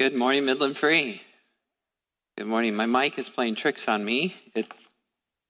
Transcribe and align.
Good 0.00 0.14
morning, 0.14 0.46
Midland 0.46 0.78
Free. 0.78 1.20
Good 2.38 2.46
morning. 2.46 2.74
My 2.74 2.86
mic 2.86 3.18
is 3.18 3.28
playing 3.28 3.56
tricks 3.56 3.86
on 3.86 4.02
me. 4.02 4.34
It 4.54 4.66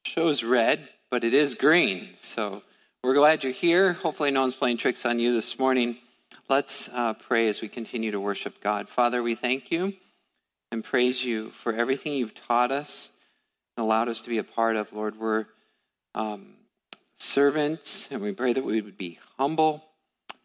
shows 0.04 0.42
red, 0.42 0.88
but 1.08 1.22
it 1.22 1.32
is 1.34 1.54
green. 1.54 2.16
So 2.20 2.64
we're 3.04 3.14
glad 3.14 3.44
you're 3.44 3.52
here. 3.52 3.92
Hopefully, 3.92 4.32
no 4.32 4.40
one's 4.40 4.56
playing 4.56 4.78
tricks 4.78 5.06
on 5.06 5.20
you 5.20 5.32
this 5.32 5.56
morning. 5.56 5.98
Let's 6.48 6.88
uh, 6.92 7.14
pray 7.14 7.48
as 7.48 7.60
we 7.60 7.68
continue 7.68 8.10
to 8.10 8.18
worship 8.18 8.60
God. 8.60 8.88
Father, 8.88 9.22
we 9.22 9.36
thank 9.36 9.70
you 9.70 9.92
and 10.72 10.82
praise 10.82 11.24
you 11.24 11.52
for 11.62 11.72
everything 11.72 12.14
you've 12.14 12.34
taught 12.34 12.72
us 12.72 13.10
and 13.76 13.84
allowed 13.84 14.08
us 14.08 14.20
to 14.22 14.30
be 14.30 14.38
a 14.38 14.42
part 14.42 14.74
of. 14.74 14.92
Lord, 14.92 15.16
we're 15.16 15.46
um, 16.12 16.54
servants, 17.14 18.08
and 18.10 18.20
we 18.20 18.32
pray 18.32 18.52
that 18.52 18.64
we 18.64 18.80
would 18.80 18.98
be 18.98 19.20
humble 19.38 19.84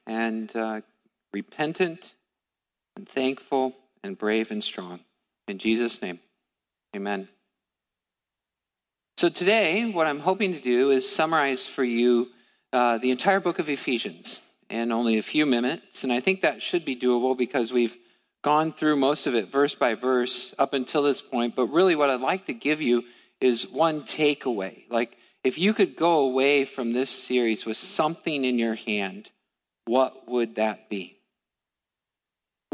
and 0.05 0.55
uh, 0.55 0.81
repentant 1.33 2.13
and 2.95 3.09
thankful 3.09 3.73
and 4.05 4.17
brave 4.17 4.51
and 4.51 4.63
strong. 4.63 5.01
In 5.47 5.57
Jesus' 5.57 6.01
name, 6.01 6.19
amen. 6.95 7.27
So, 9.17 9.29
today, 9.29 9.89
what 9.89 10.07
I'm 10.07 10.19
hoping 10.19 10.53
to 10.53 10.61
do 10.61 10.91
is 10.91 11.09
summarize 11.09 11.65
for 11.65 11.83
you 11.83 12.27
uh, 12.73 12.97
the 12.97 13.11
entire 13.11 13.39
book 13.39 13.59
of 13.59 13.69
Ephesians 13.69 14.39
in 14.69 14.91
only 14.91 15.17
a 15.17 15.23
few 15.23 15.45
minutes. 15.45 16.03
And 16.03 16.11
I 16.11 16.19
think 16.19 16.41
that 16.41 16.61
should 16.61 16.83
be 16.83 16.95
doable 16.95 17.37
because 17.37 17.71
we've 17.71 17.95
gone 18.43 18.73
through 18.73 18.97
most 18.97 19.27
of 19.27 19.33
it 19.33 19.51
verse 19.51 19.73
by 19.73 19.95
verse 19.95 20.53
up 20.59 20.73
until 20.73 21.03
this 21.03 21.21
point. 21.21 21.55
But 21.55 21.67
really, 21.67 21.95
what 21.95 22.09
I'd 22.09 22.19
like 22.19 22.45
to 22.47 22.53
give 22.53 22.81
you 22.81 23.03
is 23.39 23.67
one 23.67 24.01
takeaway. 24.03 24.83
Like, 24.89 25.17
if 25.43 25.57
you 25.57 25.73
could 25.73 25.95
go 25.95 26.19
away 26.19 26.65
from 26.65 26.93
this 26.93 27.09
series 27.09 27.65
with 27.65 27.77
something 27.77 28.43
in 28.43 28.59
your 28.59 28.75
hand, 28.75 29.29
what 29.85 30.27
would 30.27 30.55
that 30.55 30.89
be? 30.89 31.14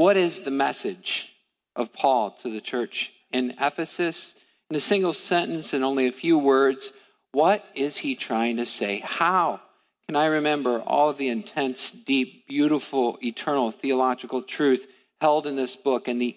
What 0.02 0.18
is 0.18 0.42
the 0.42 0.50
message 0.50 1.30
of 1.76 1.94
Paul 1.94 2.32
to 2.42 2.52
the 2.52 2.60
church 2.60 3.12
in 3.32 3.54
Ephesus? 3.62 4.34
In 4.72 4.76
a 4.76 4.80
single 4.80 5.14
sentence 5.14 5.74
and 5.74 5.84
only 5.84 6.08
a 6.08 6.12
few 6.12 6.40
words, 6.40 6.92
what 7.34 7.64
is 7.76 7.98
he 7.98 8.16
trying 8.16 8.58
to 8.58 8.66
say? 8.66 9.04
How 9.06 9.62
can 10.08 10.16
I 10.16 10.26
remember 10.26 10.82
all 10.82 11.14
the 11.14 11.28
intense, 11.28 11.92
deep, 11.92 12.48
beautiful, 12.48 13.20
eternal 13.22 13.70
theological 13.70 14.42
truth 14.42 14.88
held 15.20 15.46
in 15.46 15.56
this 15.56 15.76
book 15.76 16.08
and 16.08 16.20
the 16.20 16.36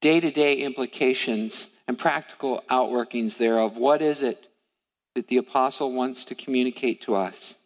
day 0.00 0.18
to 0.18 0.30
day 0.30 0.54
implications 0.54 1.66
and 1.86 1.98
practical 1.98 2.64
outworkings 2.70 3.36
thereof? 3.36 3.76
What 3.76 4.00
is 4.00 4.22
it 4.22 4.46
that 5.14 5.28
the 5.28 5.36
apostle 5.36 5.92
wants 5.92 6.24
to 6.24 6.34
communicate 6.34 7.02
to 7.02 7.14
us? 7.14 7.56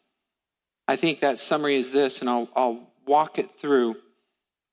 I 0.88 0.96
think 0.96 1.20
that 1.20 1.38
summary 1.38 1.76
is 1.76 1.92
this, 1.92 2.20
and 2.20 2.28
I'll, 2.28 2.48
I'll 2.56 2.88
walk 3.06 3.38
it 3.38 3.50
through 3.60 3.94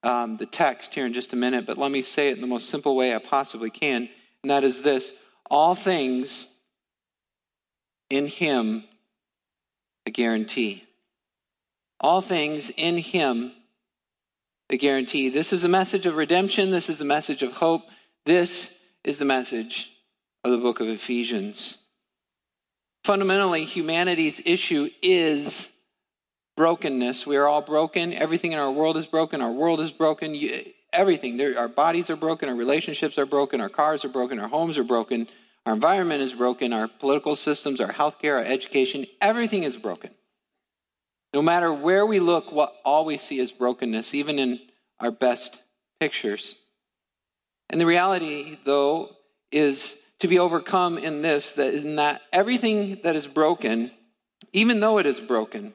um, 0.08 0.38
the 0.38 0.46
text 0.46 0.94
here 0.94 1.06
in 1.06 1.12
just 1.12 1.34
a 1.34 1.36
minute, 1.36 1.66
but 1.66 1.78
let 1.78 1.92
me 1.92 2.02
say 2.02 2.30
it 2.30 2.36
in 2.36 2.42
the 2.42 2.48
most 2.48 2.70
simple 2.70 2.96
way 2.96 3.14
I 3.14 3.20
possibly 3.20 3.70
can, 3.70 4.08
and 4.42 4.50
that 4.50 4.64
is 4.64 4.82
this 4.82 5.12
all 5.52 5.76
things 5.76 6.46
in 8.10 8.28
Him, 8.28 8.86
a 10.06 10.12
guarantee. 10.12 10.86
All 12.00 12.22
things 12.22 12.72
in 12.78 12.98
Him, 13.00 13.52
a 14.70 14.78
guarantee. 14.78 15.30
This 15.30 15.52
is 15.52 15.66
a 15.66 15.70
message 15.70 16.06
of 16.06 16.16
redemption. 16.16 16.72
This 16.72 16.88
is 16.90 17.00
the 17.00 17.06
message 17.06 17.44
of 17.44 17.54
hope. 17.54 17.82
This 18.26 18.72
is 19.04 19.18
the 19.18 19.26
message 19.26 19.92
of 20.46 20.52
the 20.52 20.58
book 20.58 20.80
of 20.80 20.88
Ephesians. 20.88 21.76
Fundamentally, 23.04 23.66
humanity's 23.66 24.42
issue 24.46 24.90
is 25.02 25.68
brokenness. 26.58 27.26
We 27.26 27.38
are 27.38 27.48
all 27.48 27.62
broken. 27.62 28.12
Everything 28.12 28.52
in 28.52 28.60
our 28.60 28.72
world 28.72 28.98
is 28.98 29.06
broken. 29.06 29.42
Our 29.42 29.52
world 29.52 29.80
is 29.80 29.92
broken. 29.92 30.36
Everything. 30.92 31.40
Our 31.56 31.70
bodies 31.70 32.10
are 32.10 32.18
broken. 32.18 32.50
Our 32.50 32.56
relationships 32.56 33.18
are 33.18 33.26
broken. 33.26 33.62
Our 33.62 33.70
cars 33.70 34.04
are 34.04 34.10
broken. 34.10 34.40
Our 34.40 34.50
homes 34.50 34.78
are 34.78 34.84
broken. 34.84 35.28
Our 35.66 35.74
environment 35.74 36.22
is 36.22 36.34
broken. 36.34 36.74
Our 36.74 36.88
political 36.88 37.38
systems, 37.38 37.80
our 37.80 37.94
healthcare, 37.94 38.34
our 38.38 38.44
education, 38.44 39.06
everything 39.22 39.64
is 39.64 39.78
broken. 39.78 40.10
No 41.34 41.42
matter 41.42 41.72
where 41.72 42.06
we 42.06 42.20
look, 42.20 42.52
what 42.52 42.74
all 42.84 43.06
we 43.06 43.18
see 43.18 43.40
is 43.40 43.52
brokenness, 43.52 44.14
even 44.14 44.40
in 44.40 44.60
our 45.00 45.12
best 45.12 45.60
pictures. 46.00 46.56
And 47.70 47.80
the 47.80 47.86
reality, 47.86 48.58
though, 48.66 49.12
is 49.52 49.96
to 50.20 50.28
be 50.28 50.40
overcome 50.40 50.98
in 50.98 51.22
this 51.22 51.52
that 51.52 51.74
in 51.74 51.98
that 51.98 52.22
everything 52.34 53.02
that 53.04 53.16
is 53.16 53.28
broken, 53.28 53.92
even 54.54 54.80
though 54.80 54.98
it 54.98 55.06
is 55.06 55.20
broken, 55.20 55.74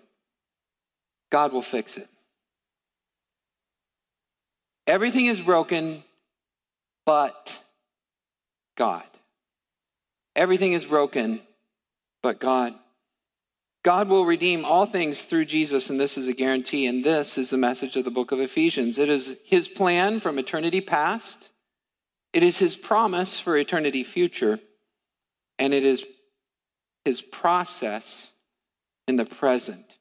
God 1.32 1.54
will 1.54 1.62
fix 1.62 1.97
it. 1.97 2.09
Everything 4.87 5.26
is 5.26 5.41
broken 5.41 6.04
but 7.06 7.59
God. 8.76 9.04
Everything 10.37 10.75
is 10.75 10.84
broken 10.84 11.41
but 12.22 12.38
God. 12.38 12.75
God 13.82 14.09
will 14.09 14.26
redeem 14.26 14.65
all 14.66 14.84
things 14.84 15.22
through 15.22 15.47
Jesus, 15.47 15.88
and 15.88 15.98
this 15.98 16.19
is 16.19 16.28
a 16.28 16.34
guarantee. 16.34 16.87
And 16.87 17.03
this 17.03 17.38
is 17.38 17.48
the 17.48 17.56
message 17.56 17.97
of 17.97 18.04
the 18.04 18.10
book 18.10 18.31
of 18.31 18.38
Ephesians. 18.38 18.98
It 18.98 19.09
is 19.09 19.34
his 19.42 19.69
plan 19.69 20.21
from 20.21 20.38
eternity 20.38 20.82
past, 20.82 21.48
it 22.34 22.42
is 22.42 22.59
his 22.59 22.76
promise 22.76 23.41
for 23.41 23.56
eternity 23.56 24.04
future, 24.04 24.60
and 25.59 25.72
it 25.72 25.84
is 25.84 26.04
his 27.06 27.22
process 27.22 28.32
in 29.09 29.16
the 29.16 29.25
present. 29.25 29.91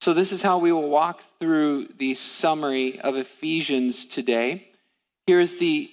So, 0.00 0.14
this 0.14 0.30
is 0.30 0.42
how 0.42 0.58
we 0.58 0.70
will 0.70 0.88
walk 0.88 1.22
through 1.40 1.88
the 1.98 2.14
summary 2.14 3.00
of 3.00 3.16
Ephesians 3.16 4.06
today. 4.06 4.68
Here's 5.26 5.56
the 5.56 5.90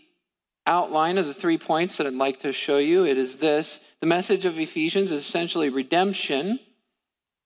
outline 0.68 1.18
of 1.18 1.26
the 1.26 1.34
three 1.34 1.58
points 1.58 1.98
that 1.98 2.06
I'd 2.06 2.14
like 2.14 2.40
to 2.42 2.52
show 2.52 2.78
you. 2.78 3.06
It 3.06 3.18
is 3.18 3.38
this 3.38 3.80
the 4.02 4.08
message 4.08 4.46
of 4.46 4.60
Ephesians 4.60 5.12
is 5.12 5.22
essentially 5.22 5.70
redemption, 5.70 6.60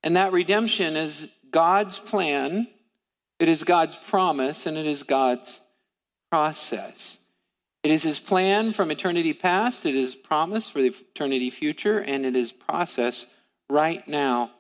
and 0.03 0.17
that 0.17 0.33
redemption 0.33 0.97
is 0.97 1.29
God's 1.49 1.97
plan, 1.97 2.67
it 3.39 3.47
is 3.47 3.63
God's 3.63 3.95
promise, 3.95 4.65
and 4.65 4.77
it 4.77 4.85
is 4.85 5.03
God's 5.03 5.61
process. 6.29 7.19
It 7.83 7.91
is 7.91 8.03
his 8.03 8.19
plan 8.19 8.73
from 8.73 8.91
eternity 8.91 9.33
past, 9.33 9.85
it 9.85 9.95
is 9.95 10.13
promise 10.13 10.67
for 10.67 10.81
the 10.81 10.89
eternity 10.89 11.49
future, 11.49 11.99
and 11.99 12.25
it 12.25 12.35
is 12.35 12.51
process 12.51 13.25
right 13.69 14.05
now 14.05 14.51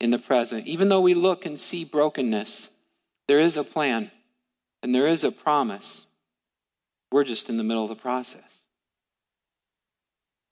in 0.00 0.10
the 0.10 0.18
present. 0.18 0.66
Even 0.66 0.88
though 0.88 1.00
we 1.00 1.14
look 1.14 1.44
and 1.44 1.58
see 1.58 1.84
brokenness, 1.84 2.70
there 3.28 3.40
is 3.40 3.56
a 3.56 3.64
plan 3.64 4.10
and 4.82 4.94
there 4.94 5.06
is 5.06 5.22
a 5.22 5.30
promise. 5.30 6.06
We're 7.12 7.24
just 7.24 7.48
in 7.48 7.56
the 7.56 7.64
middle 7.64 7.84
of 7.84 7.90
the 7.90 7.96
process. 7.96 8.64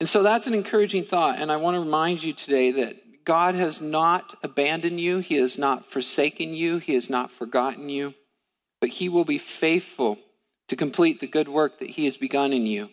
And 0.00 0.08
so 0.08 0.22
that's 0.22 0.46
an 0.46 0.54
encouraging 0.54 1.04
thought. 1.04 1.40
And 1.40 1.50
I 1.50 1.56
want 1.56 1.74
to 1.76 1.80
remind 1.80 2.22
you 2.22 2.32
today 2.32 2.70
that 2.72 3.24
God 3.24 3.54
has 3.54 3.80
not 3.80 4.38
abandoned 4.42 5.00
you, 5.00 5.18
He 5.18 5.36
has 5.36 5.58
not 5.58 5.90
forsaken 5.90 6.54
you, 6.54 6.78
He 6.78 6.94
has 6.94 7.10
not 7.10 7.30
forgotten 7.30 7.88
you, 7.88 8.14
but 8.80 8.90
He 8.90 9.08
will 9.08 9.24
be 9.24 9.38
faithful 9.38 10.18
to 10.68 10.76
complete 10.76 11.20
the 11.20 11.26
good 11.26 11.48
work 11.48 11.78
that 11.78 11.90
He 11.90 12.04
has 12.04 12.16
begun 12.16 12.52
in 12.52 12.66
you, 12.66 12.90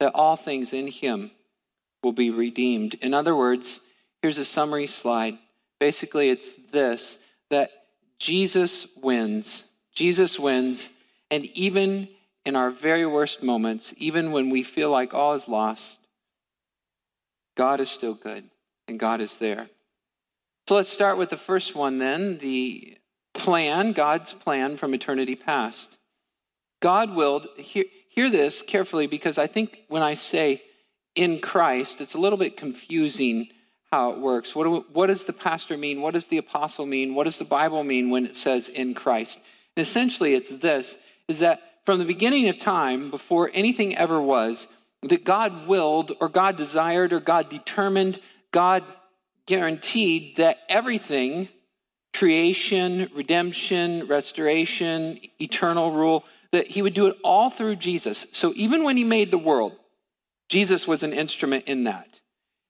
that 0.00 0.14
all 0.14 0.36
things 0.36 0.72
in 0.72 0.88
Him 0.88 1.30
will 2.02 2.12
be 2.12 2.30
redeemed. 2.30 2.94
In 3.00 3.14
other 3.14 3.34
words, 3.34 3.80
here's 4.20 4.38
a 4.38 4.44
summary 4.44 4.86
slide. 4.86 5.38
Basically, 5.80 6.28
it's 6.30 6.54
this 6.72 7.18
that 7.50 7.70
Jesus 8.18 8.86
wins. 8.96 9.64
Jesus 9.94 10.38
wins. 10.38 10.90
And 11.30 11.46
even 11.46 12.08
in 12.44 12.56
our 12.56 12.70
very 12.70 13.06
worst 13.06 13.42
moments, 13.42 13.94
even 13.96 14.32
when 14.32 14.50
we 14.50 14.62
feel 14.62 14.90
like 14.90 15.14
all 15.14 15.34
is 15.34 15.48
lost, 15.48 16.00
God 17.56 17.80
is 17.80 17.90
still 17.90 18.14
good 18.14 18.44
and 18.86 18.98
God 18.98 19.20
is 19.20 19.36
there. 19.38 19.68
So 20.68 20.74
let's 20.74 20.90
start 20.90 21.18
with 21.18 21.30
the 21.30 21.36
first 21.36 21.74
one 21.74 21.98
then 21.98 22.38
the 22.38 22.98
plan, 23.34 23.92
God's 23.92 24.32
plan 24.32 24.76
from 24.76 24.94
eternity 24.94 25.34
past. 25.34 25.96
God 26.80 27.14
willed, 27.14 27.48
hear, 27.56 27.84
hear 28.08 28.30
this 28.30 28.62
carefully 28.62 29.06
because 29.06 29.38
I 29.38 29.46
think 29.46 29.80
when 29.88 30.02
I 30.02 30.14
say 30.14 30.62
in 31.14 31.40
Christ, 31.40 32.00
it's 32.00 32.14
a 32.14 32.18
little 32.18 32.38
bit 32.38 32.56
confusing 32.56 33.48
how 33.92 34.10
it 34.10 34.18
works. 34.18 34.54
What, 34.54 34.64
do, 34.64 34.84
what 34.92 35.06
does 35.06 35.24
the 35.24 35.32
pastor 35.32 35.76
mean? 35.76 36.00
What 36.00 36.14
does 36.14 36.26
the 36.26 36.38
apostle 36.38 36.86
mean? 36.86 37.14
What 37.14 37.24
does 37.24 37.38
the 37.38 37.44
Bible 37.44 37.84
mean 37.84 38.10
when 38.10 38.26
it 38.26 38.36
says 38.36 38.68
in 38.68 38.94
Christ? 38.94 39.38
And 39.76 39.86
essentially, 39.86 40.34
it's 40.34 40.50
this 40.50 40.98
is 41.26 41.38
that 41.40 41.80
from 41.84 41.98
the 41.98 42.04
beginning 42.04 42.48
of 42.48 42.58
time, 42.58 43.10
before 43.10 43.50
anything 43.54 43.96
ever 43.96 44.20
was, 44.20 44.66
that 45.02 45.24
God 45.24 45.66
willed 45.66 46.12
or 46.20 46.28
God 46.28 46.56
desired 46.56 47.12
or 47.12 47.20
God 47.20 47.48
determined, 47.48 48.20
God 48.50 48.84
guaranteed 49.46 50.36
that 50.36 50.58
everything 50.68 51.48
creation, 52.14 53.08
redemption, 53.14 54.06
restoration, 54.08 55.20
eternal 55.40 55.92
rule 55.92 56.24
that 56.52 56.68
he 56.68 56.82
would 56.82 56.94
do 56.94 57.06
it 57.06 57.16
all 57.22 57.50
through 57.50 57.76
Jesus. 57.76 58.26
So 58.32 58.52
even 58.56 58.82
when 58.82 58.96
he 58.96 59.04
made 59.04 59.30
the 59.30 59.38
world, 59.38 59.76
Jesus 60.48 60.86
was 60.86 61.02
an 61.02 61.12
instrument 61.12 61.64
in 61.66 61.84
that. 61.84 62.20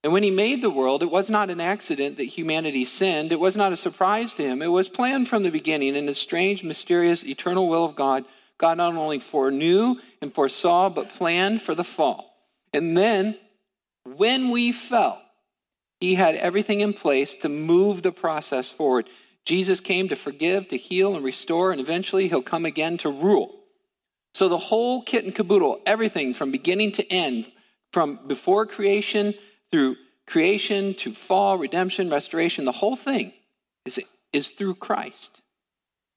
And 0.04 0.12
when 0.12 0.22
he 0.22 0.30
made 0.30 0.62
the 0.62 0.70
world, 0.70 1.02
it 1.02 1.10
was 1.10 1.28
not 1.28 1.50
an 1.50 1.60
accident 1.60 2.16
that 2.18 2.24
humanity 2.24 2.84
sinned. 2.84 3.32
It 3.32 3.40
was 3.40 3.56
not 3.56 3.72
a 3.72 3.76
surprise 3.76 4.34
to 4.34 4.44
him. 4.44 4.62
It 4.62 4.68
was 4.68 4.88
planned 4.88 5.28
from 5.28 5.42
the 5.42 5.50
beginning 5.50 5.96
in 5.96 6.06
the 6.06 6.14
strange, 6.14 6.62
mysterious, 6.62 7.24
eternal 7.24 7.68
will 7.68 7.84
of 7.84 7.96
God, 7.96 8.24
God 8.58 8.76
not 8.76 8.94
only 8.94 9.18
foreknew 9.18 9.96
and 10.22 10.32
foresaw, 10.32 10.88
but 10.88 11.10
planned 11.10 11.62
for 11.62 11.74
the 11.74 11.84
fall. 11.84 12.36
And 12.72 12.96
then, 12.96 13.36
when 14.04 14.50
we 14.50 14.70
fell, 14.72 15.20
he 16.00 16.14
had 16.14 16.36
everything 16.36 16.80
in 16.80 16.92
place 16.92 17.34
to 17.36 17.48
move 17.48 18.02
the 18.02 18.12
process 18.12 18.70
forward. 18.70 19.08
Jesus 19.44 19.80
came 19.80 20.08
to 20.08 20.16
forgive, 20.16 20.68
to 20.68 20.76
heal, 20.76 21.16
and 21.16 21.24
restore, 21.24 21.72
and 21.72 21.80
eventually 21.80 22.28
he'll 22.28 22.42
come 22.42 22.64
again 22.64 22.98
to 22.98 23.10
rule. 23.10 23.64
So 24.34 24.48
the 24.48 24.58
whole 24.58 25.02
kit 25.02 25.24
and 25.24 25.34
caboodle, 25.34 25.80
everything 25.86 26.34
from 26.34 26.52
beginning 26.52 26.92
to 26.92 27.12
end, 27.12 27.50
from 27.92 28.20
before 28.28 28.66
creation 28.66 29.34
through 29.70 29.96
creation 30.26 30.94
to 30.94 31.14
fall, 31.14 31.56
redemption, 31.58 32.10
restoration, 32.10 32.64
the 32.64 32.72
whole 32.72 32.96
thing 32.96 33.32
is, 33.84 34.00
is 34.32 34.50
through 34.50 34.74
Christ. 34.74 35.40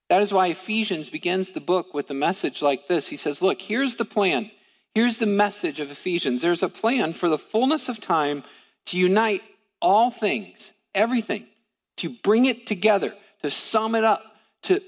That 0.09 0.21
is 0.21 0.33
why 0.33 0.47
Ephesians 0.47 1.09
begins 1.09 1.51
the 1.51 1.61
book 1.61 1.93
with 1.93 2.09
a 2.09 2.13
message 2.13 2.61
like 2.61 2.87
this. 2.87 3.07
He 3.07 3.15
says, 3.17 3.41
Look, 3.41 3.61
here's 3.61 3.95
the 3.95 4.05
plan. 4.05 4.51
Here's 4.93 5.19
the 5.19 5.25
message 5.25 5.79
of 5.79 5.89
Ephesians. 5.89 6.41
There's 6.41 6.63
a 6.63 6.67
plan 6.67 7.13
for 7.13 7.29
the 7.29 7.37
fullness 7.37 7.87
of 7.87 8.01
time 8.01 8.43
to 8.87 8.97
unite 8.97 9.41
all 9.81 10.11
things, 10.11 10.71
everything, 10.93 11.47
to 11.97 12.09
bring 12.09 12.45
it 12.45 12.67
together, 12.67 13.13
to 13.41 13.49
sum 13.49 13.95
it 13.95 14.03
up, 14.03 14.21
to 14.63 14.81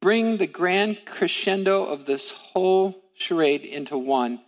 bring 0.00 0.36
the 0.36 0.46
grand 0.46 0.98
crescendo 1.04 1.84
of 1.84 2.06
this 2.06 2.30
whole 2.30 3.02
charade 3.14 3.62
into 3.62 3.98
one. 3.98 4.40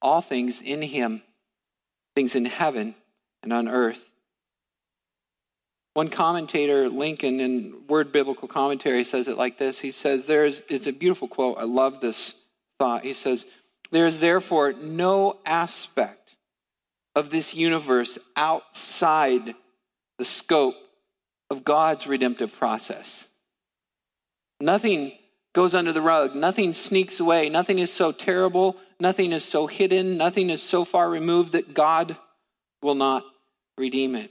All 0.00 0.20
things 0.20 0.60
in 0.60 0.82
Him, 0.82 1.22
things 2.16 2.34
in 2.34 2.46
heaven 2.46 2.96
and 3.44 3.52
on 3.52 3.68
earth. 3.68 4.02
One 5.94 6.08
commentator, 6.08 6.88
Lincoln, 6.88 7.38
in 7.40 7.82
Word 7.88 8.10
Biblical 8.10 8.48
Commentary, 8.48 9.04
says 9.04 9.28
it 9.28 9.36
like 9.36 9.58
this. 9.58 9.78
He 9.78 9.92
says, 9.92 10.26
There 10.26 10.44
is, 10.44 10.62
it's 10.68 10.88
a 10.88 10.92
beautiful 10.92 11.28
quote. 11.28 11.58
I 11.58 11.64
love 11.64 12.00
this 12.00 12.34
thought. 12.78 13.04
He 13.04 13.14
says, 13.14 13.46
There 13.90 14.06
is 14.06 14.18
therefore 14.18 14.72
no 14.72 15.38
aspect 15.46 16.32
of 17.14 17.30
this 17.30 17.54
universe 17.54 18.18
outside 18.36 19.54
the 20.18 20.24
scope 20.24 20.74
of 21.50 21.64
God's 21.64 22.06
redemptive 22.06 22.52
process. 22.52 23.28
Nothing 24.60 25.12
goes 25.56 25.74
under 25.74 25.90
the 25.90 26.02
rug, 26.02 26.34
nothing 26.34 26.74
sneaks 26.74 27.18
away, 27.18 27.48
nothing 27.48 27.78
is 27.78 27.90
so 27.90 28.12
terrible, 28.12 28.76
nothing 29.00 29.32
is 29.32 29.42
so 29.42 29.66
hidden, 29.66 30.18
nothing 30.18 30.50
is 30.50 30.62
so 30.62 30.84
far 30.84 31.08
removed 31.08 31.52
that 31.52 31.72
God 31.72 32.18
will 32.82 32.94
not 32.94 33.24
redeem 33.78 34.14
it. 34.14 34.30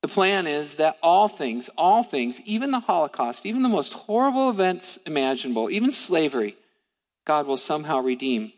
The 0.00 0.08
plan 0.08 0.46
is 0.46 0.76
that 0.76 0.96
all 1.02 1.28
things, 1.28 1.68
all 1.76 2.02
things, 2.02 2.40
even 2.46 2.70
the 2.70 2.80
Holocaust, 2.80 3.44
even 3.44 3.62
the 3.62 3.68
most 3.68 3.92
horrible 3.92 4.48
events 4.48 4.98
imaginable, 5.04 5.68
even 5.68 5.92
slavery, 5.92 6.56
God 7.26 7.46
will 7.46 7.58
somehow 7.58 8.00
redeem 8.00 8.54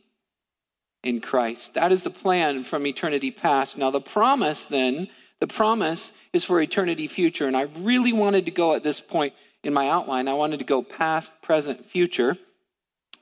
in 1.02 1.20
Christ. 1.20 1.74
That 1.74 1.90
is 1.90 2.04
the 2.04 2.10
plan 2.10 2.62
from 2.62 2.86
eternity 2.86 3.32
past. 3.32 3.76
Now, 3.76 3.90
the 3.90 4.00
promise 4.00 4.64
then, 4.64 5.08
the 5.40 5.48
promise 5.48 6.12
is 6.32 6.44
for 6.44 6.62
eternity 6.62 7.08
future. 7.08 7.48
And 7.48 7.56
I 7.56 7.62
really 7.62 8.12
wanted 8.12 8.44
to 8.44 8.52
go 8.52 8.72
at 8.72 8.84
this 8.84 9.00
point 9.00 9.34
in 9.62 9.72
my 9.72 9.88
outline, 9.88 10.28
I 10.28 10.34
wanted 10.34 10.58
to 10.58 10.64
go 10.64 10.82
past, 10.82 11.30
present, 11.42 11.86
future. 11.86 12.36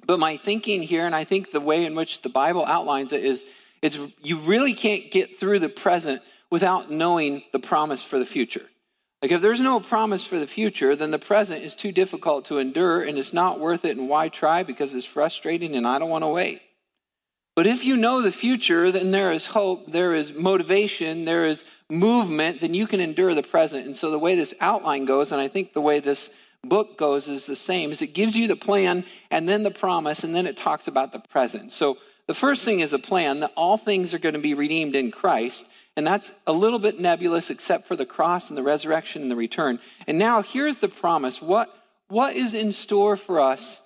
But 0.06 0.18
my 0.18 0.36
thinking 0.36 0.82
here, 0.82 1.04
and 1.06 1.14
I 1.14 1.24
think 1.24 1.52
the 1.52 1.60
way 1.60 1.84
in 1.84 1.94
which 1.94 2.22
the 2.22 2.28
Bible 2.28 2.64
outlines 2.66 3.12
it 3.12 3.24
is, 3.24 3.44
is 3.82 3.98
you 4.22 4.38
really 4.38 4.74
can't 4.74 5.10
get 5.10 5.38
through 5.38 5.58
the 5.58 5.68
present 5.68 6.22
without 6.50 6.90
knowing 6.90 7.42
the 7.52 7.58
promise 7.58 8.02
for 8.02 8.18
the 8.18 8.26
future. 8.26 8.66
Like, 9.22 9.32
if 9.32 9.42
there's 9.42 9.60
no 9.60 9.80
promise 9.80 10.24
for 10.24 10.38
the 10.38 10.46
future, 10.46 10.96
then 10.96 11.10
the 11.10 11.18
present 11.18 11.62
is 11.62 11.74
too 11.74 11.92
difficult 11.92 12.46
to 12.46 12.58
endure 12.58 13.02
and 13.02 13.18
it's 13.18 13.34
not 13.34 13.60
worth 13.60 13.84
it. 13.84 13.98
And 13.98 14.08
why 14.08 14.30
try? 14.30 14.62
Because 14.62 14.94
it's 14.94 15.04
frustrating 15.04 15.76
and 15.76 15.86
I 15.86 15.98
don't 15.98 16.08
want 16.08 16.24
to 16.24 16.28
wait. 16.28 16.62
But 17.60 17.66
if 17.66 17.84
you 17.84 17.98
know 17.98 18.22
the 18.22 18.32
future, 18.32 18.90
then 18.90 19.10
there 19.10 19.30
is 19.30 19.48
hope, 19.48 19.92
there 19.92 20.14
is 20.14 20.32
motivation, 20.32 21.26
there 21.26 21.44
is 21.44 21.62
movement, 21.90 22.62
then 22.62 22.72
you 22.72 22.86
can 22.86 23.00
endure 23.00 23.34
the 23.34 23.42
present. 23.42 23.84
And 23.84 23.94
so 23.94 24.10
the 24.10 24.18
way 24.18 24.34
this 24.34 24.54
outline 24.62 25.04
goes, 25.04 25.30
and 25.30 25.42
I 25.42 25.46
think 25.46 25.74
the 25.74 25.80
way 25.82 26.00
this 26.00 26.30
book 26.64 26.96
goes 26.96 27.28
is 27.28 27.44
the 27.44 27.54
same, 27.54 27.92
is 27.92 28.00
it 28.00 28.14
gives 28.14 28.34
you 28.34 28.48
the 28.48 28.56
plan 28.56 29.04
and 29.30 29.46
then 29.46 29.62
the 29.62 29.70
promise, 29.70 30.24
and 30.24 30.34
then 30.34 30.46
it 30.46 30.56
talks 30.56 30.88
about 30.88 31.12
the 31.12 31.18
present. 31.18 31.74
So 31.74 31.98
the 32.26 32.32
first 32.32 32.64
thing 32.64 32.80
is 32.80 32.94
a 32.94 32.98
plan 32.98 33.40
that 33.40 33.52
all 33.58 33.76
things 33.76 34.14
are 34.14 34.18
going 34.18 34.32
to 34.32 34.40
be 34.40 34.54
redeemed 34.54 34.96
in 34.96 35.10
Christ. 35.10 35.66
And 35.98 36.06
that's 36.06 36.32
a 36.46 36.54
little 36.54 36.78
bit 36.78 36.98
nebulous 36.98 37.50
except 37.50 37.86
for 37.86 37.94
the 37.94 38.06
cross 38.06 38.48
and 38.48 38.56
the 38.56 38.62
resurrection 38.62 39.20
and 39.20 39.30
the 39.30 39.36
return. 39.36 39.80
And 40.06 40.18
now 40.18 40.40
here's 40.40 40.78
the 40.78 40.88
promise. 40.88 41.42
What, 41.42 41.68
what 42.08 42.34
is 42.34 42.54
in 42.54 42.72
store 42.72 43.18
for 43.18 43.38
us 43.38 43.82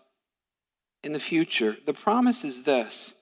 in 1.02 1.12
the 1.12 1.18
future? 1.18 1.76
The 1.84 1.92
promise 1.92 2.44
is 2.44 2.62
this. 2.62 3.14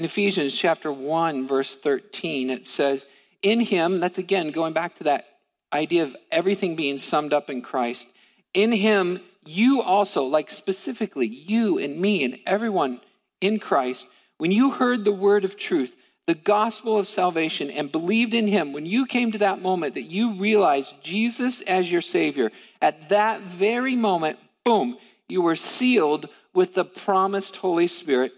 In 0.00 0.06
Ephesians 0.06 0.56
chapter 0.56 0.90
1, 0.90 1.46
verse 1.46 1.76
13, 1.76 2.48
it 2.48 2.66
says, 2.66 3.04
In 3.42 3.60
him, 3.60 4.00
that's 4.00 4.16
again 4.16 4.50
going 4.50 4.72
back 4.72 4.96
to 4.96 5.04
that 5.04 5.26
idea 5.74 6.04
of 6.04 6.16
everything 6.32 6.74
being 6.74 6.98
summed 6.98 7.34
up 7.34 7.50
in 7.50 7.60
Christ. 7.60 8.06
In 8.54 8.72
him, 8.72 9.20
you 9.44 9.82
also, 9.82 10.24
like 10.24 10.50
specifically 10.50 11.26
you 11.26 11.76
and 11.76 12.00
me 12.00 12.24
and 12.24 12.38
everyone 12.46 13.02
in 13.42 13.58
Christ, 13.58 14.06
when 14.38 14.50
you 14.50 14.70
heard 14.70 15.04
the 15.04 15.12
word 15.12 15.44
of 15.44 15.58
truth, 15.58 15.94
the 16.26 16.34
gospel 16.34 16.96
of 16.96 17.06
salvation 17.06 17.70
and 17.70 17.92
believed 17.92 18.32
in 18.32 18.48
him, 18.48 18.72
when 18.72 18.86
you 18.86 19.04
came 19.04 19.30
to 19.32 19.38
that 19.40 19.60
moment 19.60 19.92
that 19.92 20.10
you 20.10 20.32
realized 20.32 20.94
Jesus 21.02 21.60
as 21.66 21.92
your 21.92 22.00
Savior, 22.00 22.50
at 22.80 23.10
that 23.10 23.42
very 23.42 23.96
moment, 23.96 24.38
boom, 24.64 24.96
you 25.28 25.42
were 25.42 25.56
sealed 25.56 26.30
with 26.54 26.72
the 26.72 26.86
promised 26.86 27.56
Holy 27.56 27.86
Spirit, 27.86 28.32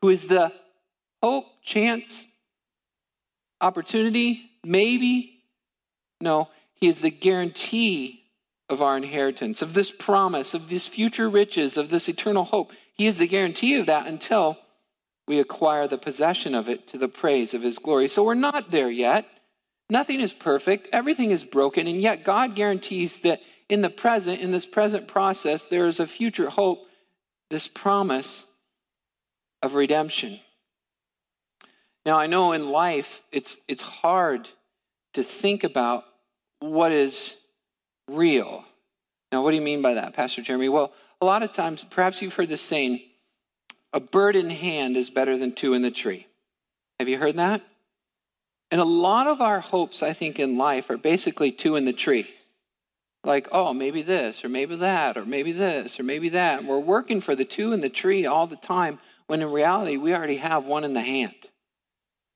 who 0.00 0.10
is 0.10 0.28
the 0.28 0.52
hope, 1.22 1.46
chance, 1.62 2.24
opportunity, 3.60 4.50
maybe. 4.64 5.42
No, 6.20 6.48
he 6.74 6.88
is 6.88 7.00
the 7.00 7.10
guarantee 7.10 8.24
of 8.68 8.82
our 8.82 8.96
inheritance, 8.96 9.62
of 9.62 9.74
this 9.74 9.90
promise, 9.90 10.54
of 10.54 10.68
these 10.68 10.86
future 10.86 11.28
riches, 11.28 11.76
of 11.76 11.90
this 11.90 12.08
eternal 12.08 12.44
hope. 12.44 12.72
He 12.94 13.06
is 13.06 13.18
the 13.18 13.26
guarantee 13.26 13.76
of 13.76 13.86
that 13.86 14.06
until 14.06 14.58
we 15.26 15.38
acquire 15.38 15.86
the 15.86 15.98
possession 15.98 16.54
of 16.54 16.68
it 16.68 16.88
to 16.88 16.98
the 16.98 17.08
praise 17.08 17.54
of 17.54 17.62
his 17.62 17.78
glory. 17.78 18.08
So 18.08 18.22
we're 18.22 18.34
not 18.34 18.70
there 18.70 18.90
yet. 18.90 19.26
Nothing 19.90 20.20
is 20.20 20.32
perfect, 20.32 20.88
everything 20.92 21.30
is 21.30 21.44
broken, 21.44 21.86
and 21.86 22.02
yet 22.02 22.24
God 22.24 22.54
guarantees 22.54 23.18
that 23.20 23.40
in 23.70 23.80
the 23.80 23.90
present, 23.90 24.40
in 24.40 24.50
this 24.50 24.66
present 24.66 25.08
process, 25.08 25.64
there 25.64 25.86
is 25.86 25.98
a 25.98 26.06
future 26.06 26.50
hope, 26.50 26.80
this 27.50 27.68
promise 27.68 28.44
of 29.62 29.74
redemption. 29.74 30.40
Now, 32.08 32.18
I 32.18 32.26
know 32.26 32.52
in 32.52 32.70
life 32.70 33.20
it's, 33.32 33.58
it's 33.68 33.82
hard 33.82 34.48
to 35.12 35.22
think 35.22 35.62
about 35.62 36.04
what 36.58 36.90
is 36.90 37.36
real. 38.10 38.64
Now, 39.30 39.42
what 39.42 39.50
do 39.50 39.56
you 39.56 39.62
mean 39.62 39.82
by 39.82 39.92
that, 39.92 40.14
Pastor 40.14 40.40
Jeremy? 40.40 40.70
Well, 40.70 40.90
a 41.20 41.26
lot 41.26 41.42
of 41.42 41.52
times, 41.52 41.84
perhaps 41.84 42.22
you've 42.22 42.32
heard 42.32 42.48
this 42.48 42.62
saying, 42.62 43.02
a 43.92 44.00
bird 44.00 44.36
in 44.36 44.48
hand 44.48 44.96
is 44.96 45.10
better 45.10 45.36
than 45.36 45.52
two 45.52 45.74
in 45.74 45.82
the 45.82 45.90
tree. 45.90 46.26
Have 46.98 47.10
you 47.10 47.18
heard 47.18 47.36
that? 47.36 47.60
And 48.70 48.80
a 48.80 48.86
lot 48.86 49.26
of 49.26 49.42
our 49.42 49.60
hopes, 49.60 50.02
I 50.02 50.14
think, 50.14 50.38
in 50.38 50.56
life 50.56 50.88
are 50.88 50.96
basically 50.96 51.52
two 51.52 51.76
in 51.76 51.84
the 51.84 51.92
tree. 51.92 52.26
Like, 53.22 53.48
oh, 53.52 53.74
maybe 53.74 54.00
this, 54.00 54.42
or 54.46 54.48
maybe 54.48 54.76
that, 54.76 55.18
or 55.18 55.26
maybe 55.26 55.52
this, 55.52 56.00
or 56.00 56.04
maybe 56.04 56.30
that. 56.30 56.60
And 56.60 56.68
we're 56.68 56.78
working 56.78 57.20
for 57.20 57.36
the 57.36 57.44
two 57.44 57.74
in 57.74 57.82
the 57.82 57.90
tree 57.90 58.24
all 58.24 58.46
the 58.46 58.56
time, 58.56 58.98
when 59.26 59.42
in 59.42 59.52
reality, 59.52 59.98
we 59.98 60.14
already 60.14 60.36
have 60.36 60.64
one 60.64 60.84
in 60.84 60.94
the 60.94 61.02
hand. 61.02 61.34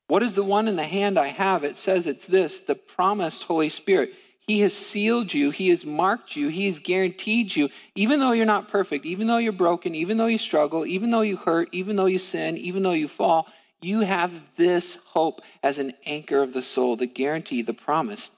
What 0.08 0.22
is 0.22 0.34
the 0.34 0.44
one 0.44 0.68
in 0.68 0.76
the 0.76 0.84
hand 0.84 1.18
I 1.18 1.28
have? 1.28 1.64
It 1.64 1.76
says 1.76 2.06
it's 2.06 2.26
this 2.26 2.60
the 2.60 2.74
promised 2.74 3.44
Holy 3.44 3.68
Spirit. 3.68 4.12
He 4.46 4.60
has 4.60 4.74
sealed 4.74 5.32
you. 5.32 5.50
He 5.50 5.68
has 5.68 5.84
marked 5.84 6.34
you. 6.34 6.48
He 6.48 6.66
has 6.66 6.80
guaranteed 6.80 7.54
you. 7.54 7.68
Even 7.94 8.18
though 8.18 8.32
you're 8.32 8.44
not 8.44 8.68
perfect, 8.68 9.06
even 9.06 9.28
though 9.28 9.38
you're 9.38 9.52
broken, 9.52 9.94
even 9.94 10.16
though 10.16 10.26
you 10.26 10.38
struggle, 10.38 10.84
even 10.84 11.10
though 11.10 11.20
you 11.20 11.36
hurt, 11.36 11.68
even 11.72 11.96
though 11.96 12.06
you 12.06 12.18
sin, 12.18 12.58
even 12.58 12.82
though 12.82 12.92
you 12.92 13.06
fall, 13.06 13.46
you 13.80 14.00
have 14.00 14.32
this 14.56 14.98
hope 15.06 15.40
as 15.62 15.78
an 15.78 15.92
anchor 16.04 16.42
of 16.42 16.52
the 16.52 16.62
soul, 16.62 16.96
the 16.96 17.06
guarantee, 17.06 17.62
the 17.62 17.72
promise. 17.72 18.32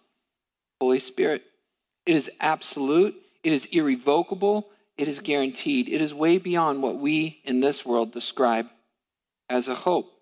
Holy 0.80 0.98
Spirit. 0.98 1.42
It 2.04 2.14
is 2.16 2.30
absolute, 2.38 3.14
it 3.42 3.52
is 3.52 3.66
irrevocable, 3.72 4.68
it 4.96 5.08
is 5.08 5.20
guaranteed. 5.20 5.88
It 5.88 6.00
is 6.00 6.14
way 6.14 6.38
beyond 6.38 6.82
what 6.82 6.98
we 6.98 7.40
in 7.44 7.60
this 7.60 7.84
world 7.84 8.12
describe 8.12 8.68
as 9.48 9.66
a 9.66 9.74
hope. 9.74 10.13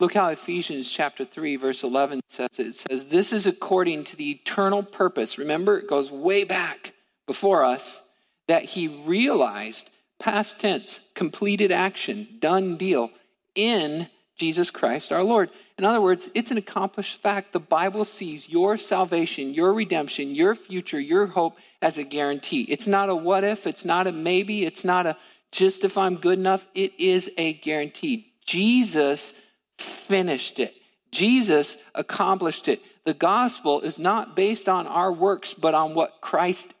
Look 0.00 0.14
how 0.14 0.28
Ephesians 0.28 0.90
chapter 0.90 1.24
3 1.24 1.56
verse 1.56 1.82
11 1.82 2.20
says 2.28 2.48
it. 2.58 2.66
It 2.66 2.76
says 2.76 3.04
this 3.06 3.32
is 3.32 3.46
according 3.46 4.04
to 4.04 4.16
the 4.16 4.30
eternal 4.30 4.82
purpose. 4.82 5.38
Remember 5.38 5.78
it 5.78 5.88
goes 5.88 6.10
way 6.10 6.44
back 6.44 6.94
before 7.26 7.64
us 7.64 8.02
that 8.48 8.64
he 8.64 8.88
realized 8.88 9.88
past 10.18 10.58
tense, 10.58 11.00
completed 11.14 11.70
action, 11.70 12.28
done 12.40 12.76
deal 12.76 13.10
in 13.54 14.08
Jesus 14.36 14.70
Christ 14.70 15.12
our 15.12 15.22
Lord. 15.22 15.50
In 15.78 15.84
other 15.84 16.00
words, 16.00 16.28
it's 16.34 16.50
an 16.50 16.58
accomplished 16.58 17.20
fact. 17.20 17.52
The 17.52 17.60
Bible 17.60 18.04
sees 18.04 18.48
your 18.48 18.78
salvation, 18.78 19.54
your 19.54 19.72
redemption, 19.72 20.34
your 20.34 20.54
future, 20.54 21.00
your 21.00 21.26
hope 21.28 21.56
as 21.80 21.98
a 21.98 22.04
guarantee. 22.04 22.62
It's 22.62 22.86
not 22.86 23.08
a 23.08 23.14
what 23.14 23.44
if, 23.44 23.66
it's 23.66 23.84
not 23.84 24.06
a 24.06 24.12
maybe, 24.12 24.64
it's 24.64 24.84
not 24.84 25.06
a 25.06 25.16
just 25.52 25.84
if 25.84 25.96
I'm 25.96 26.16
good 26.16 26.38
enough. 26.38 26.66
It 26.74 26.98
is 26.98 27.30
a 27.36 27.52
guarantee. 27.54 28.32
Jesus 28.44 29.32
finished 29.78 30.58
it. 30.58 30.74
Jesus 31.10 31.76
accomplished 31.94 32.68
it. 32.68 32.82
The 33.04 33.14
gospel 33.14 33.80
is 33.80 33.98
not 33.98 34.34
based 34.34 34.68
on 34.68 34.86
our 34.86 35.12
works, 35.12 35.54
but 35.54 35.74
on 35.74 35.94
what 35.94 36.20
Christ 36.20 36.74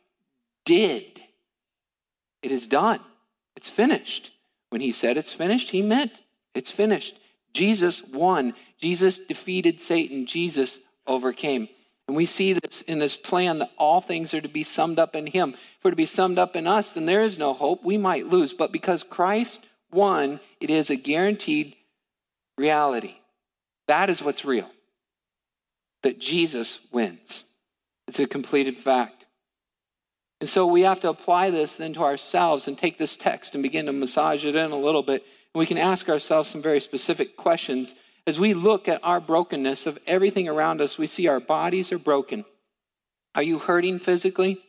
did. 0.64 1.20
It 2.42 2.50
is 2.50 2.66
done. 2.66 3.00
It's 3.56 3.68
finished. 3.68 4.32
When 4.70 4.80
he 4.80 4.92
said 4.92 5.16
it's 5.16 5.32
finished, 5.32 5.70
he 5.70 5.82
meant 5.82 6.12
it's 6.54 6.70
finished. 6.70 7.18
Jesus 7.52 8.02
won. 8.02 8.54
Jesus 8.80 9.18
defeated 9.18 9.80
Satan. 9.80 10.26
Jesus 10.26 10.80
overcame. 11.06 11.68
And 12.06 12.16
we 12.16 12.26
see 12.26 12.52
this 12.52 12.82
in 12.82 12.98
this 12.98 13.16
plan 13.16 13.60
that 13.60 13.70
all 13.78 14.00
things 14.00 14.34
are 14.34 14.40
to 14.40 14.48
be 14.48 14.64
summed 14.64 14.98
up 14.98 15.14
in 15.14 15.28
him. 15.28 15.54
For 15.80 15.90
to 15.90 15.96
be 15.96 16.06
summed 16.06 16.38
up 16.38 16.56
in 16.56 16.66
us, 16.66 16.90
then 16.90 17.06
there 17.06 17.22
is 17.22 17.38
no 17.38 17.54
hope. 17.54 17.84
We 17.84 17.96
might 17.96 18.26
lose. 18.26 18.52
But 18.52 18.72
because 18.72 19.02
Christ 19.02 19.60
won, 19.90 20.40
it 20.60 20.70
is 20.70 20.90
a 20.90 20.96
guaranteed 20.96 21.76
reality. 22.58 23.16
That 23.88 24.10
is 24.10 24.22
what's 24.22 24.44
real. 24.44 24.70
That 26.02 26.18
Jesus 26.18 26.78
wins. 26.92 27.44
It's 28.06 28.20
a 28.20 28.26
completed 28.26 28.76
fact. 28.76 29.24
And 30.40 30.48
so 30.48 30.66
we 30.66 30.82
have 30.82 31.00
to 31.00 31.08
apply 31.08 31.50
this 31.50 31.76
then 31.76 31.94
to 31.94 32.02
ourselves 32.02 32.68
and 32.68 32.76
take 32.76 32.98
this 32.98 33.16
text 33.16 33.54
and 33.54 33.62
begin 33.62 33.86
to 33.86 33.92
massage 33.92 34.44
it 34.44 34.56
in 34.56 34.72
a 34.72 34.78
little 34.78 35.02
bit. 35.02 35.24
And 35.54 35.58
we 35.58 35.66
can 35.66 35.78
ask 35.78 36.08
ourselves 36.08 36.50
some 36.50 36.60
very 36.60 36.80
specific 36.80 37.36
questions. 37.36 37.94
As 38.26 38.38
we 38.38 38.52
look 38.52 38.88
at 38.88 39.02
our 39.02 39.20
brokenness 39.20 39.86
of 39.86 39.98
everything 40.06 40.48
around 40.48 40.80
us, 40.80 40.98
we 40.98 41.06
see 41.06 41.28
our 41.28 41.40
bodies 41.40 41.92
are 41.92 41.98
broken. 41.98 42.44
Are 43.34 43.42
you 43.42 43.58
hurting 43.58 43.98
physically? 43.98 44.60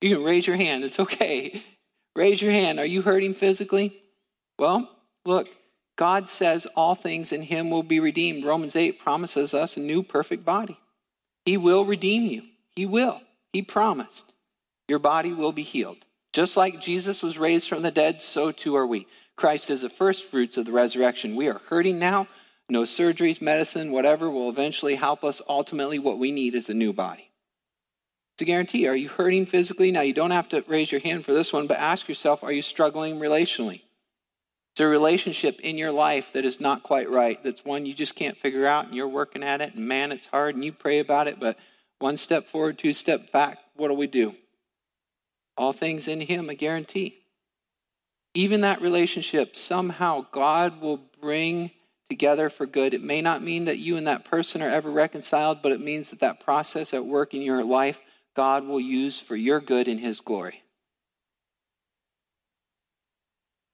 You 0.00 0.16
can 0.16 0.24
raise 0.24 0.46
your 0.46 0.56
hand. 0.56 0.84
It's 0.84 1.00
okay. 1.00 1.62
Raise 2.16 2.40
your 2.40 2.52
hand. 2.52 2.78
Are 2.78 2.86
you 2.86 3.02
hurting 3.02 3.34
physically? 3.34 4.00
Well, 4.58 4.88
look, 5.26 5.48
God 5.96 6.28
says 6.28 6.66
all 6.76 6.94
things 6.94 7.32
in 7.32 7.42
him 7.42 7.70
will 7.70 7.82
be 7.82 7.98
redeemed. 7.98 8.44
Romans 8.44 8.76
8 8.76 9.00
promises 9.00 9.54
us 9.54 9.76
a 9.76 9.80
new 9.80 10.02
perfect 10.02 10.44
body. 10.44 10.78
He 11.44 11.56
will 11.56 11.84
redeem 11.84 12.26
you. 12.26 12.42
He 12.74 12.84
will. 12.84 13.22
He 13.52 13.62
promised. 13.62 14.32
Your 14.88 14.98
body 14.98 15.32
will 15.32 15.52
be 15.52 15.62
healed. 15.62 15.98
Just 16.32 16.56
like 16.56 16.80
Jesus 16.80 17.22
was 17.22 17.38
raised 17.38 17.68
from 17.68 17.82
the 17.82 17.90
dead, 17.90 18.20
so 18.20 18.52
too 18.52 18.76
are 18.76 18.86
we. 18.86 19.06
Christ 19.36 19.70
is 19.70 19.80
the 19.80 19.88
first 19.88 20.24
fruits 20.26 20.56
of 20.56 20.66
the 20.66 20.72
resurrection. 20.72 21.34
We 21.34 21.48
are 21.48 21.60
hurting 21.68 21.98
now. 21.98 22.28
No 22.68 22.82
surgeries, 22.82 23.40
medicine, 23.40 23.90
whatever 23.90 24.30
will 24.30 24.50
eventually 24.50 24.96
help 24.96 25.24
us. 25.24 25.40
Ultimately, 25.48 25.98
what 25.98 26.18
we 26.18 26.32
need 26.32 26.54
is 26.54 26.68
a 26.68 26.74
new 26.74 26.92
body. 26.92 27.30
It's 28.34 28.42
a 28.42 28.44
guarantee. 28.44 28.86
Are 28.86 28.96
you 28.96 29.08
hurting 29.08 29.46
physically? 29.46 29.90
Now, 29.90 30.02
you 30.02 30.12
don't 30.12 30.30
have 30.30 30.48
to 30.50 30.64
raise 30.66 30.92
your 30.92 31.00
hand 31.00 31.24
for 31.24 31.32
this 31.32 31.52
one, 31.52 31.66
but 31.66 31.78
ask 31.78 32.08
yourself 32.08 32.42
are 32.42 32.52
you 32.52 32.62
struggling 32.62 33.18
relationally? 33.18 33.82
It's 34.76 34.80
a 34.82 34.86
relationship 34.86 35.58
in 35.60 35.78
your 35.78 35.90
life 35.90 36.34
that 36.34 36.44
is 36.44 36.60
not 36.60 36.82
quite 36.82 37.08
right. 37.08 37.42
That's 37.42 37.64
one 37.64 37.86
you 37.86 37.94
just 37.94 38.14
can't 38.14 38.36
figure 38.36 38.66
out 38.66 38.84
and 38.84 38.94
you're 38.94 39.08
working 39.08 39.42
at 39.42 39.62
it. 39.62 39.74
And 39.74 39.88
man, 39.88 40.12
it's 40.12 40.26
hard 40.26 40.54
and 40.54 40.62
you 40.62 40.70
pray 40.70 40.98
about 40.98 41.28
it, 41.28 41.40
but 41.40 41.56
one 41.98 42.18
step 42.18 42.46
forward, 42.46 42.78
two 42.78 42.92
step 42.92 43.32
back. 43.32 43.56
What 43.76 43.88
do 43.88 43.94
we 43.94 44.06
do? 44.06 44.34
All 45.56 45.72
things 45.72 46.06
in 46.06 46.20
Him, 46.20 46.50
a 46.50 46.54
guarantee. 46.54 47.20
Even 48.34 48.60
that 48.60 48.82
relationship, 48.82 49.56
somehow 49.56 50.26
God 50.30 50.82
will 50.82 51.00
bring 51.22 51.70
together 52.10 52.50
for 52.50 52.66
good. 52.66 52.92
It 52.92 53.02
may 53.02 53.22
not 53.22 53.42
mean 53.42 53.64
that 53.64 53.78
you 53.78 53.96
and 53.96 54.06
that 54.06 54.26
person 54.26 54.60
are 54.60 54.68
ever 54.68 54.90
reconciled, 54.90 55.62
but 55.62 55.72
it 55.72 55.80
means 55.80 56.10
that 56.10 56.20
that 56.20 56.44
process 56.44 56.92
at 56.92 57.06
work 57.06 57.32
in 57.32 57.40
your 57.40 57.64
life, 57.64 57.98
God 58.36 58.66
will 58.66 58.78
use 58.78 59.18
for 59.20 59.36
your 59.36 59.58
good 59.58 59.88
in 59.88 59.96
His 59.96 60.20
glory. 60.20 60.64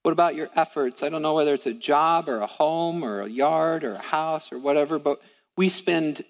What 0.02 0.12
about 0.12 0.34
your 0.34 0.50
efforts? 0.56 1.02
I 1.02 1.08
don't 1.08 1.22
know 1.22 1.34
whether 1.34 1.54
it's 1.54 1.66
a 1.66 1.72
job 1.72 2.28
or 2.28 2.40
a 2.40 2.46
home 2.46 3.04
or 3.04 3.22
a 3.22 3.28
yard 3.28 3.84
or 3.84 3.94
a 3.94 4.02
house 4.02 4.50
or 4.50 4.58
whatever, 4.58 4.98
but 4.98 5.20
we 5.56 5.68
spend 5.68 6.24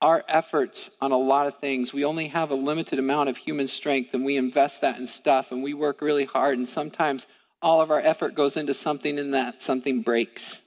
our 0.00 0.24
efforts 0.28 0.90
on 1.00 1.10
a 1.10 1.16
lot 1.16 1.46
of 1.46 1.58
things. 1.58 1.92
We 1.92 2.04
only 2.04 2.28
have 2.28 2.50
a 2.50 2.54
limited 2.54 2.98
amount 2.98 3.28
of 3.28 3.38
human 3.38 3.66
strength 3.66 4.14
and 4.14 4.24
we 4.24 4.36
invest 4.36 4.80
that 4.82 4.98
in 4.98 5.06
stuff 5.06 5.50
and 5.50 5.62
we 5.62 5.74
work 5.74 6.00
really 6.00 6.24
hard 6.24 6.58
and 6.58 6.68
sometimes 6.68 7.26
all 7.62 7.80
of 7.80 7.90
our 7.90 8.00
effort 8.00 8.34
goes 8.34 8.56
into 8.56 8.74
something 8.74 9.18
and 9.18 9.34
that 9.34 9.60
something 9.60 10.02
breaks. 10.02 10.58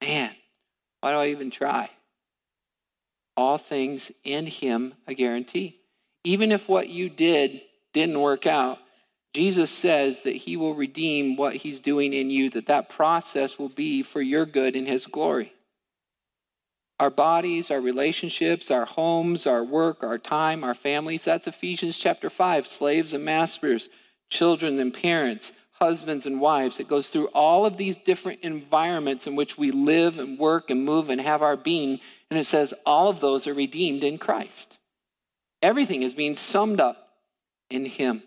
Man, 0.00 0.34
why 1.00 1.10
do 1.12 1.18
I 1.18 1.28
even 1.28 1.50
try? 1.50 1.90
All 3.36 3.58
things 3.58 4.12
in 4.24 4.46
him 4.46 4.94
a 5.06 5.12
guarantee. 5.12 5.80
Even 6.24 6.52
if 6.52 6.68
what 6.68 6.88
you 6.88 7.10
did 7.10 7.60
didn't 7.92 8.20
work 8.20 8.46
out, 8.46 8.78
Jesus 9.36 9.70
says 9.70 10.22
that 10.22 10.34
he 10.34 10.56
will 10.56 10.74
redeem 10.74 11.36
what 11.36 11.56
he's 11.56 11.78
doing 11.78 12.14
in 12.14 12.30
you, 12.30 12.48
that 12.48 12.68
that 12.68 12.88
process 12.88 13.58
will 13.58 13.68
be 13.68 14.02
for 14.02 14.22
your 14.22 14.46
good 14.46 14.74
in 14.74 14.86
his 14.86 15.06
glory. 15.06 15.52
Our 16.98 17.10
bodies, 17.10 17.70
our 17.70 17.82
relationships, 17.82 18.70
our 18.70 18.86
homes, 18.86 19.46
our 19.46 19.62
work, 19.62 20.02
our 20.02 20.16
time, 20.16 20.64
our 20.64 20.72
families, 20.72 21.24
that's 21.24 21.46
Ephesians 21.46 21.98
chapter 21.98 22.30
5. 22.30 22.66
Slaves 22.66 23.12
and 23.12 23.26
masters, 23.26 23.90
children 24.30 24.80
and 24.80 24.94
parents, 24.94 25.52
husbands 25.72 26.24
and 26.24 26.40
wives. 26.40 26.80
It 26.80 26.88
goes 26.88 27.08
through 27.08 27.26
all 27.34 27.66
of 27.66 27.76
these 27.76 27.98
different 27.98 28.40
environments 28.40 29.26
in 29.26 29.36
which 29.36 29.58
we 29.58 29.70
live 29.70 30.18
and 30.18 30.38
work 30.38 30.70
and 30.70 30.82
move 30.82 31.10
and 31.10 31.20
have 31.20 31.42
our 31.42 31.58
being. 31.58 32.00
And 32.30 32.38
it 32.38 32.46
says 32.46 32.72
all 32.86 33.10
of 33.10 33.20
those 33.20 33.46
are 33.46 33.52
redeemed 33.52 34.02
in 34.02 34.16
Christ. 34.16 34.78
Everything 35.60 36.02
is 36.02 36.14
being 36.14 36.36
summed 36.36 36.80
up 36.80 37.10
in 37.68 37.84
him. 37.84 38.22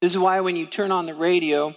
This 0.00 0.12
is 0.12 0.18
why 0.18 0.40
when 0.40 0.56
you 0.56 0.66
turn 0.66 0.92
on 0.92 1.06
the 1.06 1.14
radio, 1.14 1.74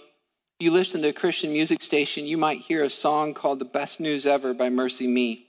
you 0.58 0.70
listen 0.70 1.00
to 1.02 1.08
a 1.08 1.12
Christian 1.12 1.52
music 1.52 1.80
station, 1.82 2.26
you 2.26 2.36
might 2.36 2.60
hear 2.60 2.84
a 2.84 2.90
song 2.90 3.32
called 3.32 3.60
The 3.60 3.64
Best 3.64 3.98
News 3.98 4.26
Ever 4.26 4.52
by 4.52 4.68
MercyMe. 4.68 5.44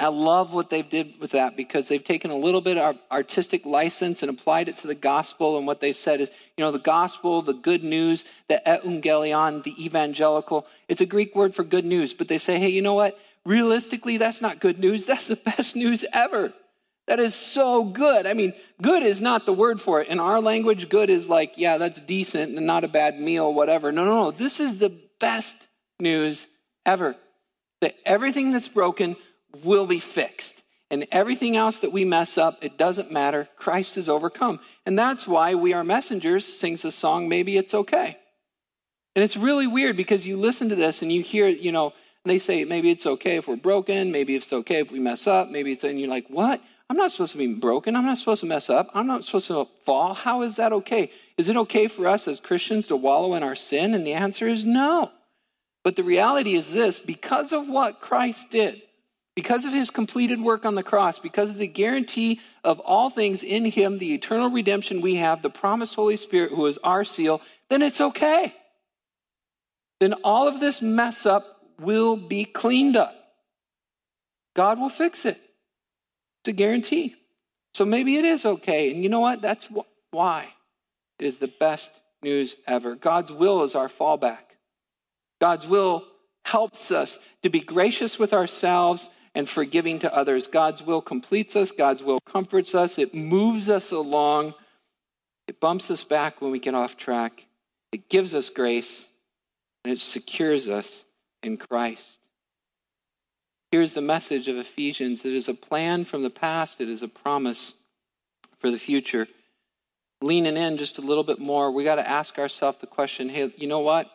I 0.00 0.08
love 0.08 0.52
what 0.52 0.70
they've 0.70 0.88
did 0.88 1.20
with 1.20 1.30
that 1.30 1.56
because 1.56 1.86
they've 1.86 2.02
taken 2.02 2.32
a 2.32 2.36
little 2.36 2.60
bit 2.60 2.76
of 2.76 2.98
artistic 3.12 3.64
license 3.64 4.22
and 4.22 4.30
applied 4.30 4.68
it 4.68 4.78
to 4.78 4.88
the 4.88 4.94
gospel. 4.96 5.58
And 5.58 5.66
what 5.66 5.80
they 5.80 5.92
said 5.92 6.20
is, 6.20 6.30
you 6.56 6.64
know, 6.64 6.72
the 6.72 6.78
gospel, 6.78 7.40
the 7.40 7.52
good 7.52 7.84
news, 7.84 8.24
the 8.48 8.60
evangelion, 8.66 9.62
the 9.62 9.84
evangelical, 9.84 10.66
it's 10.88 11.02
a 11.02 11.06
Greek 11.06 11.36
word 11.36 11.54
for 11.54 11.62
good 11.62 11.84
news. 11.84 12.14
But 12.14 12.28
they 12.28 12.38
say, 12.38 12.58
hey, 12.58 12.70
you 12.70 12.82
know 12.82 12.94
what? 12.94 13.16
Realistically, 13.44 14.16
that's 14.16 14.40
not 14.40 14.58
good 14.58 14.80
news. 14.80 15.06
That's 15.06 15.28
the 15.28 15.36
best 15.36 15.76
news 15.76 16.04
ever. 16.12 16.52
That 17.06 17.18
is 17.18 17.34
so 17.34 17.84
good. 17.84 18.26
I 18.26 18.34
mean, 18.34 18.52
good 18.80 19.02
is 19.02 19.20
not 19.20 19.46
the 19.46 19.52
word 19.52 19.80
for 19.80 20.00
it. 20.00 20.08
In 20.08 20.20
our 20.20 20.40
language, 20.40 20.88
good 20.88 21.10
is 21.10 21.28
like, 21.28 21.54
yeah, 21.56 21.76
that's 21.78 22.00
decent 22.00 22.56
and 22.56 22.66
not 22.66 22.84
a 22.84 22.88
bad 22.88 23.18
meal, 23.18 23.52
whatever. 23.52 23.90
No, 23.90 24.04
no, 24.04 24.24
no. 24.24 24.30
This 24.30 24.60
is 24.60 24.78
the 24.78 24.96
best 25.18 25.56
news 25.98 26.46
ever. 26.86 27.16
That 27.80 27.96
everything 28.04 28.52
that's 28.52 28.68
broken 28.68 29.16
will 29.64 29.86
be 29.86 29.98
fixed. 30.00 30.62
And 30.90 31.06
everything 31.12 31.56
else 31.56 31.78
that 31.78 31.92
we 31.92 32.04
mess 32.04 32.36
up, 32.36 32.58
it 32.62 32.76
doesn't 32.76 33.12
matter. 33.12 33.48
Christ 33.56 33.94
has 33.94 34.08
overcome. 34.08 34.58
And 34.84 34.98
that's 34.98 35.26
why 35.26 35.54
We 35.54 35.72
Are 35.72 35.84
Messengers 35.84 36.44
sings 36.44 36.84
a 36.84 36.90
song, 36.90 37.28
Maybe 37.28 37.56
It's 37.56 37.74
Okay. 37.74 38.16
And 39.16 39.24
it's 39.24 39.36
really 39.36 39.66
weird 39.66 39.96
because 39.96 40.24
you 40.24 40.36
listen 40.36 40.68
to 40.68 40.76
this 40.76 41.02
and 41.02 41.12
you 41.12 41.22
hear, 41.22 41.48
you 41.48 41.72
know, 41.72 41.92
and 42.24 42.30
they 42.30 42.38
say, 42.38 42.64
maybe 42.64 42.90
it's 42.90 43.06
okay 43.06 43.36
if 43.36 43.48
we're 43.48 43.56
broken. 43.56 44.12
Maybe 44.12 44.36
it's 44.36 44.52
okay 44.52 44.80
if 44.80 44.92
we 44.92 45.00
mess 45.00 45.26
up. 45.26 45.50
Maybe 45.50 45.72
it's, 45.72 45.82
and 45.82 45.98
you're 45.98 46.08
like, 46.08 46.26
what? 46.28 46.62
I'm 46.90 46.96
not 46.96 47.12
supposed 47.12 47.30
to 47.32 47.38
be 47.38 47.46
broken. 47.46 47.94
I'm 47.94 48.04
not 48.04 48.18
supposed 48.18 48.40
to 48.40 48.46
mess 48.46 48.68
up. 48.68 48.90
I'm 48.94 49.06
not 49.06 49.24
supposed 49.24 49.46
to 49.46 49.68
fall. 49.84 50.12
How 50.12 50.42
is 50.42 50.56
that 50.56 50.72
okay? 50.72 51.12
Is 51.38 51.48
it 51.48 51.56
okay 51.56 51.86
for 51.86 52.08
us 52.08 52.26
as 52.26 52.40
Christians 52.40 52.88
to 52.88 52.96
wallow 52.96 53.34
in 53.34 53.44
our 53.44 53.54
sin? 53.54 53.94
And 53.94 54.04
the 54.04 54.12
answer 54.12 54.48
is 54.48 54.64
no. 54.64 55.12
But 55.84 55.94
the 55.94 56.02
reality 56.02 56.56
is 56.56 56.68
this 56.70 56.98
because 56.98 57.52
of 57.52 57.68
what 57.68 58.00
Christ 58.00 58.50
did, 58.50 58.82
because 59.36 59.64
of 59.64 59.72
his 59.72 59.88
completed 59.88 60.40
work 60.40 60.64
on 60.64 60.74
the 60.74 60.82
cross, 60.82 61.20
because 61.20 61.50
of 61.50 61.58
the 61.58 61.68
guarantee 61.68 62.40
of 62.64 62.80
all 62.80 63.08
things 63.08 63.44
in 63.44 63.66
him, 63.66 63.98
the 63.98 64.12
eternal 64.12 64.50
redemption 64.50 65.00
we 65.00 65.14
have, 65.14 65.42
the 65.42 65.48
promised 65.48 65.94
Holy 65.94 66.16
Spirit 66.16 66.50
who 66.50 66.66
is 66.66 66.76
our 66.82 67.04
seal, 67.04 67.40
then 67.68 67.82
it's 67.82 68.00
okay. 68.00 68.52
Then 70.00 70.14
all 70.24 70.48
of 70.48 70.58
this 70.58 70.82
mess 70.82 71.24
up 71.24 71.60
will 71.78 72.16
be 72.16 72.44
cleaned 72.44 72.96
up. 72.96 73.14
God 74.56 74.80
will 74.80 74.88
fix 74.88 75.24
it. 75.24 75.40
It's 76.42 76.48
a 76.48 76.52
guarantee. 76.52 77.16
So 77.74 77.84
maybe 77.84 78.16
it 78.16 78.24
is 78.24 78.44
okay. 78.44 78.90
And 78.90 79.02
you 79.02 79.08
know 79.08 79.20
what? 79.20 79.42
That's 79.42 79.66
wh- 79.66 79.86
why 80.10 80.48
it 81.18 81.26
is 81.26 81.38
the 81.38 81.52
best 81.60 81.90
news 82.22 82.56
ever. 82.66 82.94
God's 82.96 83.32
will 83.32 83.62
is 83.62 83.74
our 83.74 83.88
fallback. 83.88 84.56
God's 85.40 85.66
will 85.66 86.04
helps 86.44 86.90
us 86.90 87.18
to 87.42 87.50
be 87.50 87.60
gracious 87.60 88.18
with 88.18 88.32
ourselves 88.32 89.08
and 89.34 89.48
forgiving 89.48 89.98
to 90.00 90.14
others. 90.14 90.46
God's 90.46 90.82
will 90.82 91.00
completes 91.00 91.54
us, 91.56 91.70
God's 91.70 92.02
will 92.02 92.18
comforts 92.26 92.74
us, 92.74 92.98
it 92.98 93.14
moves 93.14 93.68
us 93.68 93.92
along, 93.92 94.54
it 95.46 95.60
bumps 95.60 95.90
us 95.90 96.02
back 96.02 96.40
when 96.40 96.50
we 96.50 96.58
get 96.58 96.74
off 96.74 96.96
track, 96.96 97.46
it 97.92 98.08
gives 98.08 98.34
us 98.34 98.48
grace, 98.48 99.06
and 99.84 99.92
it 99.92 100.00
secures 100.00 100.68
us 100.68 101.04
in 101.42 101.56
Christ. 101.56 102.19
Here's 103.70 103.94
the 103.94 104.00
message 104.00 104.48
of 104.48 104.56
Ephesians 104.56 105.24
it 105.24 105.32
is 105.32 105.48
a 105.48 105.54
plan 105.54 106.04
from 106.04 106.22
the 106.22 106.30
past, 106.30 106.80
it 106.80 106.88
is 106.88 107.02
a 107.02 107.08
promise 107.08 107.74
for 108.58 108.70
the 108.70 108.78
future. 108.78 109.28
leaning 110.20 110.56
in 110.56 110.76
just 110.76 110.98
a 110.98 111.02
little 111.02 111.24
bit 111.24 111.38
more, 111.38 111.70
we 111.70 111.84
got 111.84 111.94
to 111.94 112.08
ask 112.08 112.38
ourselves 112.38 112.78
the 112.80 112.86
question 112.86 113.28
hey, 113.28 113.52
you 113.56 113.68
know 113.68 113.80
what? 113.80 114.10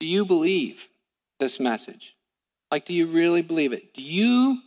Do 0.00 0.06
you 0.06 0.24
believe 0.24 0.88
this 1.38 1.60
message? 1.60 2.16
Like, 2.70 2.86
do 2.86 2.94
you 2.94 3.06
really 3.06 3.42
believe 3.42 3.72
it? 3.72 3.94
Do 3.94 4.02
you 4.02 4.60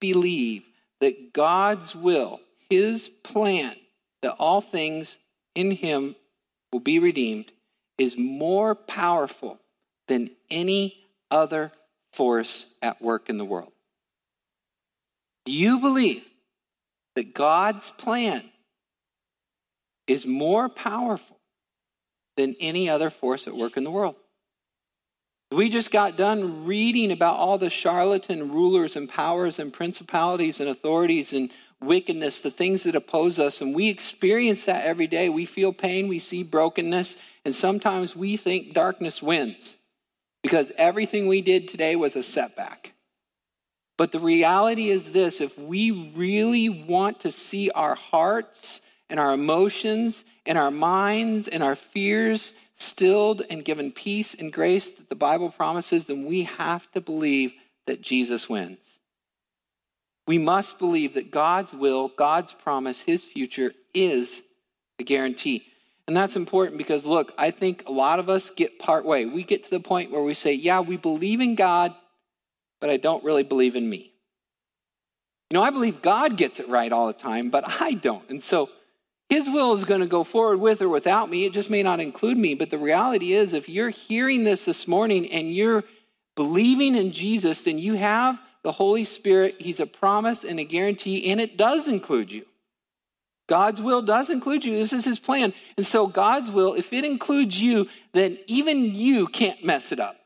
believe 0.00 0.62
that 1.00 1.32
God's 1.34 1.94
will, 1.94 2.40
His 2.70 3.10
plan, 3.22 3.76
that 4.22 4.32
all 4.32 4.62
things 4.62 5.18
in 5.54 5.72
Him 5.72 6.16
will 6.72 6.80
be 6.80 6.98
redeemed, 6.98 7.52
is 7.98 8.16
more 8.16 8.74
powerful 8.74 9.58
than 10.08 10.30
any 10.50 11.04
other 11.30 11.70
force 12.12 12.66
at 12.82 13.00
work 13.00 13.28
in 13.28 13.38
the 13.38 13.44
world? 13.44 13.72
Do 15.44 15.52
you 15.52 15.80
believe 15.80 16.24
that 17.16 17.34
God's 17.34 17.90
plan 17.90 18.44
is 20.06 20.26
more 20.26 20.68
powerful 20.68 21.38
than 22.36 22.56
any 22.60 22.88
other 22.88 23.10
force 23.10 23.46
at 23.46 23.56
work 23.56 23.76
in 23.76 23.84
the 23.84 23.90
world? 23.90 24.16
We 25.52 25.68
just 25.68 25.90
got 25.90 26.16
done 26.16 26.64
reading 26.64 27.10
about 27.10 27.36
all 27.36 27.58
the 27.58 27.70
charlatan 27.70 28.52
rulers 28.52 28.94
and 28.94 29.08
powers 29.08 29.58
and 29.58 29.72
principalities 29.72 30.60
and 30.60 30.68
authorities 30.68 31.32
and 31.32 31.50
wickedness, 31.80 32.40
the 32.40 32.52
things 32.52 32.84
that 32.84 32.94
oppose 32.94 33.38
us, 33.38 33.60
and 33.60 33.74
we 33.74 33.88
experience 33.88 34.66
that 34.66 34.84
every 34.84 35.06
day. 35.06 35.28
We 35.28 35.46
feel 35.46 35.72
pain, 35.72 36.06
we 36.06 36.20
see 36.20 36.42
brokenness, 36.44 37.16
and 37.44 37.54
sometimes 37.54 38.14
we 38.14 38.36
think 38.36 38.74
darkness 38.74 39.22
wins 39.22 39.76
because 40.42 40.72
everything 40.76 41.26
we 41.26 41.42
did 41.42 41.68
today 41.68 41.96
was 41.96 42.16
a 42.16 42.22
setback. 42.22 42.92
But 43.96 44.12
the 44.12 44.20
reality 44.20 44.88
is 44.88 45.12
this 45.12 45.40
if 45.40 45.58
we 45.58 45.90
really 45.90 46.68
want 46.68 47.20
to 47.20 47.30
see 47.30 47.70
our 47.70 47.94
hearts 47.94 48.80
and 49.10 49.20
our 49.20 49.32
emotions 49.32 50.24
and 50.46 50.56
our 50.56 50.70
minds 50.70 51.48
and 51.48 51.62
our 51.62 51.76
fears 51.76 52.54
stilled 52.76 53.42
and 53.50 53.64
given 53.64 53.92
peace 53.92 54.34
and 54.34 54.52
grace 54.52 54.90
that 54.90 55.10
the 55.10 55.14
Bible 55.14 55.50
promises, 55.50 56.06
then 56.06 56.24
we 56.24 56.44
have 56.44 56.90
to 56.92 57.00
believe 57.00 57.52
that 57.86 58.00
Jesus 58.00 58.48
wins. 58.48 58.78
We 60.26 60.38
must 60.38 60.78
believe 60.78 61.14
that 61.14 61.30
God's 61.30 61.72
will, 61.72 62.08
God's 62.08 62.52
promise, 62.52 63.00
His 63.00 63.24
future 63.24 63.72
is 63.92 64.42
a 64.98 65.02
guarantee. 65.02 65.66
And 66.06 66.16
that's 66.16 66.34
important 66.34 66.78
because, 66.78 67.06
look, 67.06 67.32
I 67.38 67.50
think 67.50 67.84
a 67.86 67.92
lot 67.92 68.18
of 68.18 68.28
us 68.28 68.50
get 68.50 68.78
part 68.78 69.04
way. 69.04 69.26
We 69.26 69.44
get 69.44 69.64
to 69.64 69.70
the 69.70 69.80
point 69.80 70.10
where 70.10 70.22
we 70.22 70.34
say, 70.34 70.52
yeah, 70.52 70.80
we 70.80 70.96
believe 70.96 71.40
in 71.40 71.54
God, 71.54 71.94
but 72.80 72.90
I 72.90 72.96
don't 72.96 73.22
really 73.22 73.44
believe 73.44 73.76
in 73.76 73.88
me. 73.88 74.12
You 75.50 75.54
know, 75.54 75.62
I 75.62 75.70
believe 75.70 76.02
God 76.02 76.36
gets 76.36 76.58
it 76.60 76.68
right 76.68 76.92
all 76.92 77.06
the 77.06 77.12
time, 77.12 77.50
but 77.50 77.64
I 77.80 77.92
don't. 77.92 78.28
And 78.28 78.42
so 78.42 78.70
his 79.28 79.48
will 79.48 79.72
is 79.74 79.84
going 79.84 80.00
to 80.00 80.06
go 80.06 80.24
forward 80.24 80.58
with 80.58 80.82
or 80.82 80.88
without 80.88 81.30
me. 81.30 81.44
It 81.44 81.52
just 81.52 81.70
may 81.70 81.82
not 81.82 82.00
include 82.00 82.38
me. 82.38 82.54
But 82.54 82.70
the 82.70 82.78
reality 82.78 83.32
is, 83.32 83.52
if 83.52 83.68
you're 83.68 83.90
hearing 83.90 84.42
this 84.42 84.64
this 84.64 84.88
morning 84.88 85.30
and 85.30 85.54
you're 85.54 85.84
believing 86.34 86.96
in 86.96 87.12
Jesus, 87.12 87.62
then 87.62 87.78
you 87.78 87.94
have 87.94 88.40
the 88.62 88.72
Holy 88.72 89.04
Spirit. 89.04 89.56
He's 89.58 89.78
a 89.80 89.86
promise 89.86 90.44
and 90.44 90.58
a 90.58 90.64
guarantee, 90.64 91.30
and 91.30 91.40
it 91.40 91.56
does 91.56 91.86
include 91.86 92.32
you. 92.32 92.46
God's 93.50 93.80
will 93.80 94.00
does 94.00 94.30
include 94.30 94.64
you. 94.64 94.76
This 94.76 94.92
is 94.92 95.04
his 95.04 95.18
plan. 95.18 95.52
And 95.76 95.84
so, 95.84 96.06
God's 96.06 96.52
will, 96.52 96.74
if 96.74 96.92
it 96.92 97.04
includes 97.04 97.60
you, 97.60 97.88
then 98.12 98.38
even 98.46 98.94
you 98.94 99.26
can't 99.26 99.64
mess 99.64 99.90
it 99.90 99.98
up. 99.98 100.16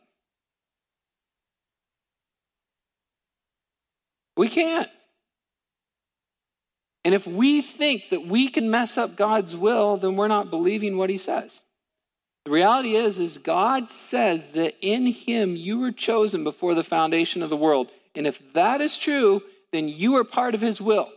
We 4.37 4.51
can't. 4.51 4.91
And 7.03 7.15
if 7.15 7.27
we 7.27 7.63
think 7.63 8.11
that 8.11 8.27
we 8.27 8.49
can 8.49 8.71
mess 8.71 8.99
up 8.99 9.17
God's 9.17 9.57
will, 9.57 9.97
then 9.97 10.17
we're 10.17 10.29
not 10.29 10.51
believing 10.51 10.99
what 10.99 11.09
he 11.09 11.17
says. 11.17 11.63
The 12.45 12.51
reality 12.51 12.95
is 12.95 13.19
is 13.19 13.39
God 13.39 13.89
says 13.89 14.51
that 14.53 14.75
in 14.83 15.07
him 15.07 15.57
you 15.57 15.79
were 15.79 15.93
chosen 15.93 16.45
before 16.45 16.75
the 16.75 16.85
foundation 16.85 17.43
of 17.43 17.49
the 17.49 17.57
world. 17.57 17.89
And 18.15 18.27
if 18.27 18.39
that 18.53 18.83
is 18.83 18.99
true, 18.99 19.41
then 19.73 19.89
you 19.89 20.15
are 20.17 20.25
part 20.25 20.55
of 20.55 20.61
his 20.61 20.79
will. 20.79 21.09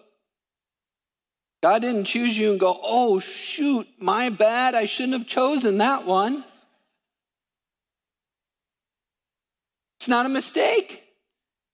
God 1.63 1.82
didn't 1.82 2.06
choose 2.06 2.38
you 2.38 2.52
and 2.52 2.60
go, 2.60 2.80
"Oh 2.84 3.20
shoot, 3.20 3.88
my 4.00 4.30
bad. 4.30 4.76
I 4.76 4.86
shouldn't 4.86 5.13
have 5.13 5.28
chosen 5.28 5.78
that 5.78 6.06
one." 6.06 6.43
It's 10.00 10.08
not 10.08 10.26
a 10.26 10.30
mistake. 10.30 11.04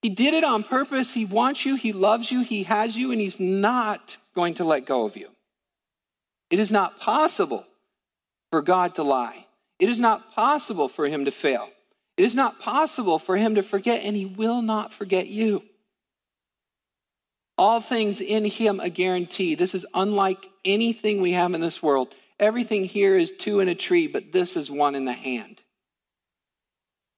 He 0.02 0.10
did 0.10 0.34
it 0.34 0.44
on 0.44 0.64
purpose. 0.64 1.14
He 1.14 1.26
wants 1.26 1.66
you, 1.66 1.76
He 1.76 1.94
loves 1.94 2.32
you, 2.32 2.42
He 2.42 2.64
has 2.64 2.98
you, 2.98 3.12
and 3.12 3.22
He's 3.22 3.40
not 3.40 4.18
going 4.36 4.54
to 4.56 4.64
let 4.64 4.86
go 4.86 5.06
of 5.06 5.16
you. 5.16 5.30
It 6.50 6.60
is 6.60 6.72
not 6.72 7.00
possible 7.00 7.66
for 8.52 8.62
God 8.62 8.96
to 8.96 9.04
lie. 9.04 9.48
It 9.80 9.90
is 9.90 10.00
not 10.00 10.34
possible 10.34 10.90
for 10.90 11.08
Him 11.08 11.26
to 11.26 11.32
fail. 11.32 11.70
It 12.18 12.26
is 12.26 12.36
not 12.36 12.60
possible 12.60 13.18
for 13.18 13.38
Him 13.38 13.56
to 13.56 13.64
forget, 13.64 14.02
and 14.04 14.16
He 14.16 14.26
will 14.26 14.62
not 14.62 14.94
forget 14.94 15.28
you. 15.28 15.64
All 17.58 17.82
things 17.82 18.20
in 18.20 18.46
Him 18.46 18.80
a 18.80 18.90
guarantee. 18.90 19.56
This 19.56 19.76
is 19.76 19.86
unlike 19.94 20.50
anything 20.66 21.22
we 21.22 21.34
have 21.34 21.54
in 21.54 21.62
this 21.62 21.84
world. 21.84 22.14
Everything 22.40 22.86
here 22.86 23.18
is 23.18 23.32
two 23.32 23.60
in 23.60 23.70
a 23.70 23.76
tree, 23.76 24.08
but 24.08 24.32
this 24.32 24.56
is 24.56 24.72
one 24.72 24.96
in 24.96 25.06
the 25.06 25.14
hand. 25.14 25.62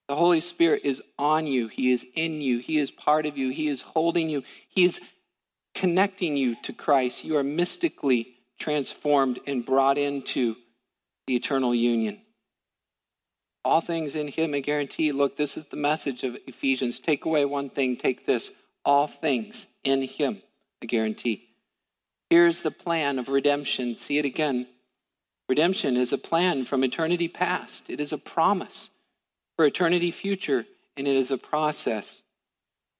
The 0.07 0.15
Holy 0.15 0.41
Spirit 0.41 0.81
is 0.83 1.01
on 1.17 1.47
you. 1.47 1.67
He 1.67 1.91
is 1.91 2.05
in 2.15 2.41
you. 2.41 2.59
He 2.59 2.77
is 2.77 2.91
part 2.91 3.25
of 3.25 3.37
you. 3.37 3.49
He 3.49 3.67
is 3.67 3.81
holding 3.81 4.29
you. 4.29 4.43
He 4.69 4.85
is 4.85 4.99
connecting 5.73 6.37
you 6.37 6.55
to 6.63 6.73
Christ. 6.73 7.23
You 7.23 7.37
are 7.37 7.43
mystically 7.43 8.35
transformed 8.59 9.39
and 9.47 9.65
brought 9.65 9.97
into 9.97 10.55
the 11.27 11.35
eternal 11.35 11.73
union. 11.73 12.21
All 13.63 13.81
things 13.81 14.13
in 14.13 14.27
Him, 14.27 14.53
I 14.53 14.59
guarantee. 14.59 15.11
Look, 15.11 15.37
this 15.37 15.57
is 15.57 15.65
the 15.65 15.77
message 15.77 16.23
of 16.23 16.37
Ephesians. 16.45 16.99
Take 16.99 17.25
away 17.25 17.45
one 17.45 17.69
thing, 17.69 17.97
take 17.97 18.27
this. 18.27 18.51
All 18.85 19.07
things 19.07 19.67
in 19.83 20.03
Him, 20.03 20.41
I 20.81 20.85
guarantee. 20.85 21.49
Here's 22.29 22.61
the 22.61 22.71
plan 22.71 23.19
of 23.19 23.27
redemption. 23.27 23.95
See 23.95 24.17
it 24.17 24.25
again. 24.25 24.67
Redemption 25.47 25.95
is 25.95 26.11
a 26.11 26.17
plan 26.17 26.65
from 26.65 26.83
eternity 26.83 27.27
past, 27.27 27.83
it 27.87 27.99
is 27.99 28.11
a 28.11 28.17
promise 28.17 28.89
for 29.55 29.65
eternity 29.65 30.11
future, 30.11 30.65
and 30.97 31.07
it 31.07 31.15
is 31.15 31.29
a 31.29 31.37
process 31.37 32.23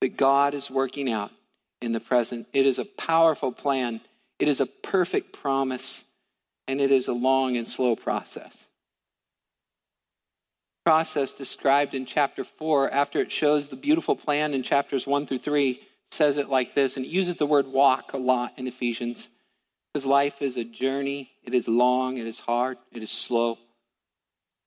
that 0.01 0.15
God 0.15 0.53
is 0.53 0.69
working 0.69 1.11
out 1.11 1.31
in 1.81 1.91
the 1.91 1.99
present. 1.99 2.47
It 2.53 2.65
is 2.65 2.77
a 2.77 2.85
powerful 2.85 3.51
plan, 3.51 4.01
it 4.37 4.47
is 4.47 4.61
a 4.61 4.67
perfect 4.67 5.33
promise, 5.33 6.03
and 6.67 6.79
it 6.79 6.91
is 6.91 7.07
a 7.07 7.13
long 7.13 7.57
and 7.57 7.67
slow 7.67 7.95
process. 7.95 8.64
Process 10.85 11.33
described 11.33 11.95
in 11.95 12.05
chapter 12.05 12.43
4, 12.43 12.91
after 12.91 13.19
it 13.19 13.31
shows 13.31 13.69
the 13.69 13.75
beautiful 13.75 14.15
plan 14.15 14.53
in 14.53 14.61
chapters 14.61 15.07
1 15.07 15.25
through 15.25 15.39
3, 15.39 15.79
says 16.11 16.37
it 16.37 16.47
like 16.47 16.75
this, 16.75 16.95
and 16.95 17.03
it 17.03 17.09
uses 17.09 17.37
the 17.37 17.47
word 17.47 17.65
walk 17.65 18.13
a 18.13 18.17
lot 18.17 18.53
in 18.55 18.67
Ephesians. 18.67 19.27
Because 19.91 20.05
life 20.05 20.43
is 20.43 20.57
a 20.57 20.63
journey, 20.63 21.31
it 21.43 21.55
is 21.55 21.67
long, 21.67 22.17
it 22.17 22.27
is 22.27 22.39
hard, 22.39 22.77
it 22.91 23.01
is 23.01 23.09
slow. 23.09 23.57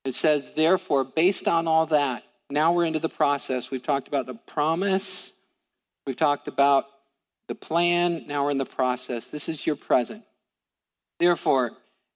It 0.04 0.14
says, 0.14 0.50
therefore, 0.56 1.04
based 1.04 1.46
on 1.46 1.68
all 1.68 1.86
that, 1.86 2.24
now 2.50 2.72
we're 2.72 2.86
into 2.86 2.98
the 2.98 3.08
process. 3.08 3.70
We've 3.70 3.82
talked 3.82 4.08
about 4.08 4.26
the 4.26 4.34
promise, 4.34 5.32
we've 6.04 6.16
talked 6.16 6.48
about 6.48 6.86
the 7.46 7.54
plan, 7.54 8.24
now 8.26 8.44
we're 8.44 8.50
in 8.50 8.58
the 8.58 8.64
process. 8.64 9.28
This 9.28 9.48
is 9.48 9.66
your 9.66 9.76
present. 9.76 10.24
Therefore, 11.20 11.72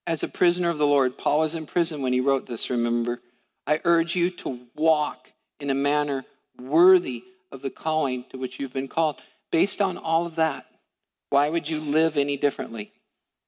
as 0.08 0.24
a 0.24 0.28
prisoner 0.28 0.70
of 0.70 0.78
the 0.78 0.86
Lord, 0.86 1.16
Paul 1.16 1.40
was 1.40 1.54
in 1.54 1.66
prison 1.66 2.02
when 2.02 2.12
he 2.12 2.20
wrote 2.20 2.46
this, 2.46 2.68
remember. 2.68 3.20
I 3.66 3.80
urge 3.84 4.16
you 4.16 4.30
to 4.30 4.60
walk 4.74 5.28
in 5.60 5.70
a 5.70 5.74
manner 5.74 6.24
worthy 6.60 7.24
of 7.50 7.62
the 7.62 7.70
calling 7.70 8.24
to 8.30 8.38
which 8.38 8.58
you've 8.58 8.72
been 8.72 8.88
called. 8.88 9.20
Based 9.50 9.80
on 9.80 9.96
all 9.96 10.26
of 10.26 10.36
that, 10.36 10.66
why 11.30 11.48
would 11.48 11.68
you 11.68 11.80
live 11.80 12.16
any 12.16 12.36
differently? 12.36 12.92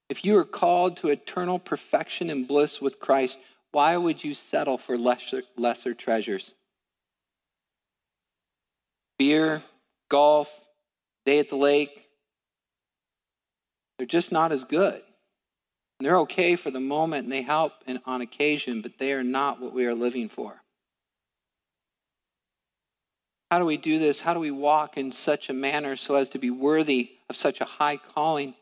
If 0.08 0.24
you 0.24 0.36
are 0.38 0.44
called 0.44 0.98
to 0.98 1.08
eternal 1.08 1.58
perfection 1.58 2.30
and 2.30 2.46
bliss 2.46 2.80
with 2.80 3.00
Christ, 3.00 3.38
why 3.72 3.96
would 3.96 4.22
you 4.22 4.34
settle 4.34 4.78
for 4.78 4.96
lesser, 4.96 5.42
lesser 5.56 5.94
treasures? 5.94 6.54
Beer, 9.18 9.62
golf, 10.08 10.50
day 11.24 11.38
at 11.38 11.48
the 11.48 11.56
lake, 11.56 12.06
they're 13.98 14.06
just 14.06 14.30
not 14.30 14.52
as 14.52 14.64
good. 14.64 15.02
They're 16.04 16.18
okay 16.18 16.54
for 16.54 16.70
the 16.70 16.80
moment 16.80 17.24
and 17.24 17.32
they 17.32 17.40
help 17.40 17.72
on 18.04 18.20
occasion, 18.20 18.82
but 18.82 18.98
they 18.98 19.12
are 19.12 19.24
not 19.24 19.58
what 19.58 19.72
we 19.72 19.86
are 19.86 19.94
living 19.94 20.28
for. 20.28 20.60
How 23.50 23.58
do 23.58 23.64
we 23.64 23.78
do 23.78 23.98
this? 23.98 24.20
How 24.20 24.34
do 24.34 24.40
we 24.40 24.50
walk 24.50 24.98
in 24.98 25.12
such 25.12 25.48
a 25.48 25.54
manner 25.54 25.96
so 25.96 26.16
as 26.16 26.28
to 26.30 26.38
be 26.38 26.50
worthy 26.50 27.12
of 27.30 27.36
such 27.36 27.60
a 27.62 27.64
high 27.64 27.96
calling? 27.96 28.52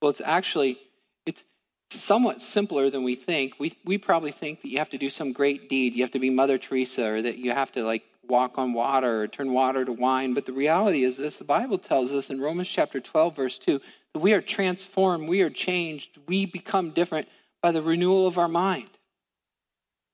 Well, 0.00 0.10
it's 0.10 0.22
actually 0.24 0.78
it's 1.26 1.42
somewhat 1.90 2.40
simpler 2.40 2.88
than 2.88 3.04
we 3.04 3.14
think. 3.14 3.56
We, 3.58 3.76
we 3.84 3.98
probably 3.98 4.32
think 4.32 4.62
that 4.62 4.68
you 4.68 4.78
have 4.78 4.90
to 4.90 4.98
do 4.98 5.10
some 5.10 5.32
great 5.34 5.68
deed. 5.68 5.94
You 5.94 6.02
have 6.02 6.12
to 6.12 6.18
be 6.18 6.30
Mother 6.30 6.56
Teresa 6.56 7.04
or 7.04 7.20
that 7.20 7.36
you 7.36 7.50
have 7.50 7.72
to 7.72 7.84
like 7.84 8.04
walk 8.30 8.56
on 8.56 8.72
water 8.72 9.22
or 9.22 9.28
turn 9.28 9.52
water 9.52 9.84
to 9.84 9.92
wine. 9.92 10.32
But 10.32 10.46
the 10.46 10.52
reality 10.52 11.04
is 11.04 11.18
this 11.18 11.36
the 11.36 11.44
Bible 11.44 11.78
tells 11.78 12.12
us 12.12 12.30
in 12.30 12.40
Romans 12.40 12.68
chapter 12.68 13.00
12, 13.00 13.36
verse 13.36 13.58
2, 13.58 13.80
that 14.14 14.20
we 14.20 14.32
are 14.32 14.40
transformed, 14.40 15.28
we 15.28 15.42
are 15.42 15.50
changed, 15.50 16.18
we 16.26 16.46
become 16.46 16.90
different 16.90 17.28
by 17.62 17.72
the 17.72 17.82
renewal 17.82 18.26
of 18.26 18.38
our 18.38 18.48
mind. 18.48 18.90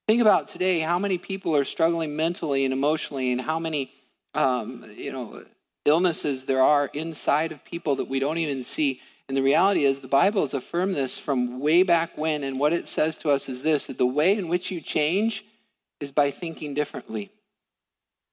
Think 0.09 0.21
about 0.21 0.49
today 0.49 0.81
how 0.81 0.99
many 0.99 1.19
people 1.19 1.55
are 1.55 1.65
struggling 1.65 2.17
mentally 2.17 2.65
and 2.65 2.73
emotionally, 2.73 3.33
and 3.33 3.41
how 3.41 3.59
many 3.59 3.93
um, 4.35 4.85
you 4.97 5.13
know 5.13 5.45
illnesses 5.85 6.45
there 6.45 6.63
are 6.63 6.87
inside 6.87 7.53
of 7.53 7.65
people 7.65 7.97
that 7.97 8.09
we 8.09 8.19
don't 8.19 8.39
even 8.39 8.63
see. 8.63 9.01
And 9.29 9.37
the 9.37 9.43
reality 9.43 9.85
is, 9.85 10.01
the 10.01 10.09
Bible 10.09 10.43
has 10.43 10.55
affirmed 10.55 10.95
this 10.95 11.19
from 11.19 11.59
way 11.59 11.83
back 11.83 12.17
when, 12.17 12.45
and 12.45 12.61
what 12.61 12.73
it 12.73 12.87
says 12.87 13.19
to 13.19 13.31
us 13.31 13.49
is 13.49 13.63
this 13.63 13.87
that 13.87 13.99
the 13.99 14.07
way 14.07 14.37
in 14.37 14.47
which 14.47 14.71
you 14.71 14.81
change 14.81 15.45
is 15.99 16.13
by 16.13 16.31
thinking 16.31 16.75
differently. 16.75 17.33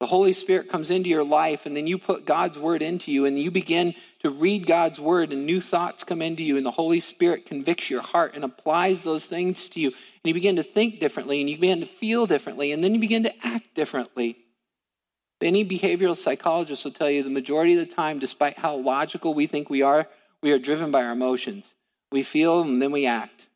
The 0.04 0.08
Holy 0.08 0.34
Spirit 0.34 0.68
comes 0.68 0.89
into 0.89 1.10
your 1.10 1.24
life, 1.24 1.66
and 1.66 1.78
then 1.78 1.88
you 1.88 1.98
put 1.98 2.26
God's 2.26 2.60
word 2.60 2.82
into 2.82 3.10
you, 3.10 3.24
and 3.24 3.39
you 3.39 3.50
begin 3.50 3.96
to 4.20 4.30
read 4.30 4.68
God's 4.68 5.00
word, 5.00 5.32
and 5.32 5.46
new 5.46 5.62
thoughts 5.62 6.04
come 6.04 6.22
into 6.22 6.44
you, 6.44 6.58
and 6.58 6.66
the 6.66 6.72
Holy 6.72 7.00
Spirit 7.00 7.46
convicts 7.46 7.89
your 7.89 8.02
heart 8.02 8.34
and 8.36 8.44
applies 8.44 9.04
those 9.04 9.28
things 9.28 9.70
to 9.70 9.80
you. 9.80 9.88
And 9.88 9.96
you 10.26 10.34
begin 10.34 10.58
to 10.58 10.63
think 10.63 11.00
differently, 11.00 11.39
and 11.39 11.50
you 11.50 11.58
begin 11.58 11.80
to 11.80 11.86
feel 11.86 12.28
differently, 12.28 12.74
and 12.74 12.84
then 12.84 12.94
you 12.94 13.00
begin 13.00 13.24
to 13.24 13.48
act 13.48 13.76
differently. 13.76 14.39
Any 15.39 15.63
behavioral 15.63 16.18
psychologist 16.18 16.84
will 16.84 16.92
tell 16.92 17.10
you 17.10 17.24
the 17.24 17.30
majority 17.30 17.80
of 17.80 17.88
the 17.88 17.96
time, 17.96 18.20
despite 18.20 18.60
how 18.60 18.76
logical 18.76 19.34
we 19.34 19.48
think 19.48 19.70
we 19.70 19.84
are, 19.84 20.10
we 20.42 20.52
are 20.52 20.60
driven 20.60 20.92
by 20.92 21.06
our 21.06 21.13
emotions. 21.13 21.74
We 22.12 22.24
feel 22.24 22.60
and 22.60 22.82
then 22.82 22.92
we 22.92 23.06
act. 23.06 23.48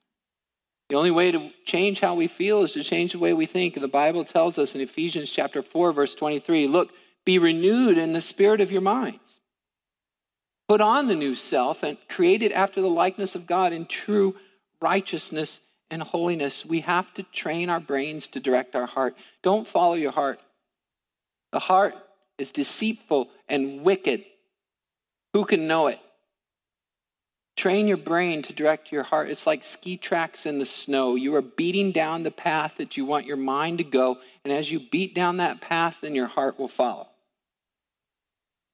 The 0.89 0.95
only 0.95 1.11
way 1.11 1.31
to 1.31 1.51
change 1.65 1.99
how 1.99 2.15
we 2.15 2.27
feel 2.27 2.63
is 2.63 2.73
to 2.73 2.83
change 2.83 3.11
the 3.11 3.19
way 3.19 3.33
we 3.33 3.45
think. 3.45 3.75
And 3.75 3.83
The 3.83 3.89
Bible 3.89 4.23
tells 4.23 4.57
us 4.57 4.73
in 4.73 4.81
Ephesians 4.81 5.29
chapter 5.29 5.61
4 5.61 5.91
verse 5.91 6.15
23, 6.15 6.67
look, 6.67 6.91
be 7.25 7.37
renewed 7.39 7.97
in 7.97 8.13
the 8.13 8.21
spirit 8.21 8.61
of 8.61 8.71
your 8.71 8.81
minds. 8.81 9.39
Put 10.67 10.81
on 10.81 11.07
the 11.07 11.15
new 11.15 11.35
self 11.35 11.83
and 11.83 11.97
created 12.09 12.51
after 12.51 12.81
the 12.81 12.87
likeness 12.87 13.35
of 13.35 13.47
God 13.47 13.73
in 13.73 13.85
true 13.85 14.35
righteousness 14.81 15.59
and 15.89 16.01
holiness. 16.01 16.65
We 16.65 16.81
have 16.81 17.13
to 17.15 17.23
train 17.23 17.69
our 17.69 17.79
brains 17.79 18.27
to 18.27 18.39
direct 18.39 18.75
our 18.75 18.85
heart. 18.85 19.15
Don't 19.43 19.67
follow 19.67 19.93
your 19.93 20.11
heart. 20.11 20.39
The 21.51 21.59
heart 21.59 21.95
is 22.37 22.51
deceitful 22.51 23.29
and 23.47 23.81
wicked. 23.83 24.25
Who 25.33 25.45
can 25.45 25.67
know 25.67 25.87
it? 25.87 25.99
Train 27.57 27.87
your 27.87 27.97
brain 27.97 28.43
to 28.43 28.53
direct 28.53 28.91
your 28.91 29.01
heart. 29.01 29.31
It's 29.31 29.47
like 29.47 29.65
ski 29.65 29.97
tracks 29.97 30.45
in 30.45 30.59
the 30.59 30.65
snow. 30.65 31.15
You 31.15 31.33
are 31.35 31.41
beating 31.41 31.91
down 31.91 32.21
the 32.21 32.29
path 32.29 32.75
that 32.77 32.95
you 32.95 33.03
want 33.03 33.25
your 33.25 33.35
mind 33.35 33.79
to 33.79 33.83
go, 33.83 34.19
and 34.43 34.53
as 34.53 34.71
you 34.71 34.79
beat 34.91 35.15
down 35.15 35.37
that 35.37 35.59
path, 35.59 35.97
then 36.01 36.13
your 36.13 36.27
heart 36.27 36.59
will 36.59 36.67
follow. 36.67 37.07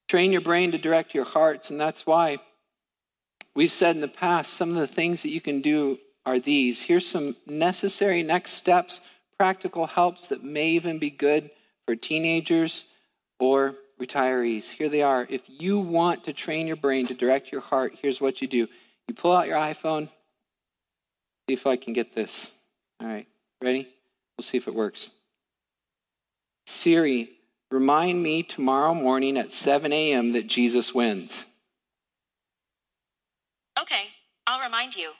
Train 0.09 0.33
your 0.33 0.41
brain 0.41 0.73
to 0.73 0.77
direct 0.77 1.15
your 1.15 1.23
hearts, 1.23 1.71
and 1.71 1.79
that's 1.79 2.05
why 2.05 2.39
we've 3.55 3.71
said 3.71 3.95
in 3.95 4.01
the 4.01 4.07
past 4.09 4.53
some 4.53 4.71
of 4.71 4.75
the 4.75 4.85
things 4.85 5.21
that 5.21 5.31
you 5.31 5.39
can 5.39 5.61
do 5.61 5.97
are 6.25 6.39
these. 6.39 6.81
Here's 6.81 7.07
some 7.07 7.37
necessary 7.47 8.21
next 8.21 8.51
steps, 8.51 8.99
practical 9.37 9.87
helps 9.87 10.27
that 10.27 10.43
may 10.43 10.67
even 10.71 10.99
be 10.99 11.09
good 11.09 11.51
for 11.85 11.95
teenagers 11.95 12.83
or 13.39 13.75
retirees. 14.05 14.65
Here 14.65 14.89
they 14.89 15.01
are. 15.01 15.25
If 15.29 15.41
you 15.47 15.79
want 15.79 16.25
to 16.25 16.33
train 16.33 16.67
your 16.67 16.75
brain 16.75 17.07
to 17.07 17.13
direct 17.13 17.51
your 17.51 17.61
heart, 17.61 17.93
here's 18.01 18.19
what 18.19 18.41
you 18.41 18.47
do 18.47 18.67
you 19.07 19.13
pull 19.13 19.35
out 19.35 19.47
your 19.47 19.57
iPhone. 19.57 20.09
See 21.47 21.53
if 21.53 21.67
I 21.67 21.75
can 21.75 21.93
get 21.93 22.15
this. 22.15 22.51
All 23.01 23.07
right, 23.07 23.27
ready? 23.61 23.89
We'll 24.37 24.45
see 24.45 24.57
if 24.57 24.67
it 24.67 24.73
works. 24.73 25.13
Siri, 26.65 27.31
remind 27.69 28.23
me 28.23 28.43
tomorrow 28.43 28.93
morning 28.93 29.37
at 29.37 29.51
7 29.51 29.91
a.m. 29.91 30.31
that 30.33 30.47
Jesus 30.47 30.93
wins. 30.93 31.45
Okay, 33.79 34.03
I'll 34.47 34.61
remind 34.61 34.95
you. 34.95 35.11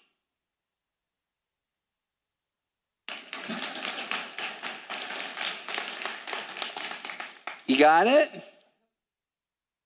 You 7.66 7.78
got 7.78 8.08
it? 8.08 8.44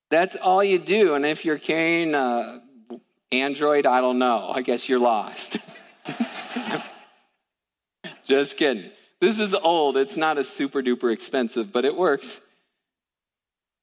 That's 0.10 0.36
all 0.36 0.63
you 0.63 0.80
do. 0.80 1.15
And 1.15 1.26
if 1.26 1.43
you're 1.43 1.58
carrying 1.58 2.15
uh, 2.15 2.60
Android, 3.32 3.86
I 3.86 4.02
don't 4.02 4.20
know. 4.20 4.50
I 4.54 4.62
guess 4.62 4.88
you're 4.88 5.00
lost. 5.00 5.58
Just 8.28 8.58
kidding. 8.58 8.91
This 9.20 9.39
is 9.39 9.54
old. 9.54 9.98
It's 9.98 10.17
not 10.17 10.38
a 10.38 10.43
super 10.43 10.82
duper 10.82 11.12
expensive, 11.12 11.72
but 11.72 11.86
it 11.86 11.96
works. 11.96 12.39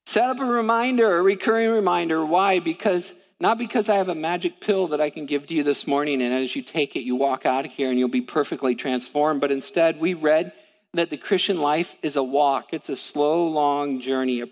Set 0.06 0.30
up 0.30 0.38
a 0.38 0.44
reminder, 0.44 1.18
a 1.18 1.22
recurring 1.22 1.70
reminder. 1.70 2.24
Why? 2.24 2.60
Because 2.60 3.12
not 3.40 3.58
because 3.58 3.88
I 3.88 3.96
have 3.96 4.08
a 4.08 4.14
magic 4.14 4.60
pill 4.60 4.88
that 4.88 5.00
I 5.00 5.10
can 5.10 5.26
give 5.26 5.46
to 5.48 5.54
you 5.54 5.64
this 5.64 5.86
morning, 5.86 6.22
and 6.22 6.32
as 6.32 6.54
you 6.54 6.62
take 6.62 6.94
it, 6.94 7.00
you 7.00 7.16
walk 7.16 7.44
out 7.44 7.66
of 7.66 7.72
here 7.72 7.90
and 7.90 7.98
you'll 7.98 8.08
be 8.08 8.20
perfectly 8.20 8.74
transformed. 8.74 9.40
But 9.40 9.50
instead, 9.50 9.98
we 9.98 10.14
read 10.14 10.52
that 10.92 11.10
the 11.10 11.16
Christian 11.16 11.60
life 11.60 11.94
is 12.02 12.16
a 12.16 12.22
walk, 12.22 12.72
it's 12.72 12.88
a 12.88 12.96
slow, 12.96 13.46
long 13.46 14.00
journey, 14.00 14.40
a 14.40 14.46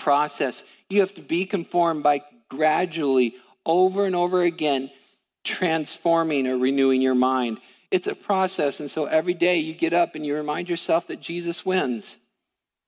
process. 0.00 0.64
You 0.88 1.00
have 1.00 1.14
to 1.14 1.22
be 1.22 1.46
conformed 1.46 2.02
by 2.02 2.22
gradually, 2.48 3.36
over 3.64 4.04
and 4.04 4.16
over 4.16 4.42
again, 4.42 4.90
transforming 5.44 6.46
or 6.46 6.58
renewing 6.58 7.00
your 7.00 7.14
mind. 7.14 7.58
It's 7.90 8.06
a 8.06 8.14
process. 8.14 8.80
And 8.80 8.90
so 8.90 9.04
every 9.04 9.34
day 9.34 9.58
you 9.58 9.74
get 9.74 9.92
up 9.92 10.14
and 10.14 10.24
you 10.24 10.34
remind 10.34 10.68
yourself 10.68 11.06
that 11.08 11.20
Jesus 11.20 11.64
wins. 11.64 12.16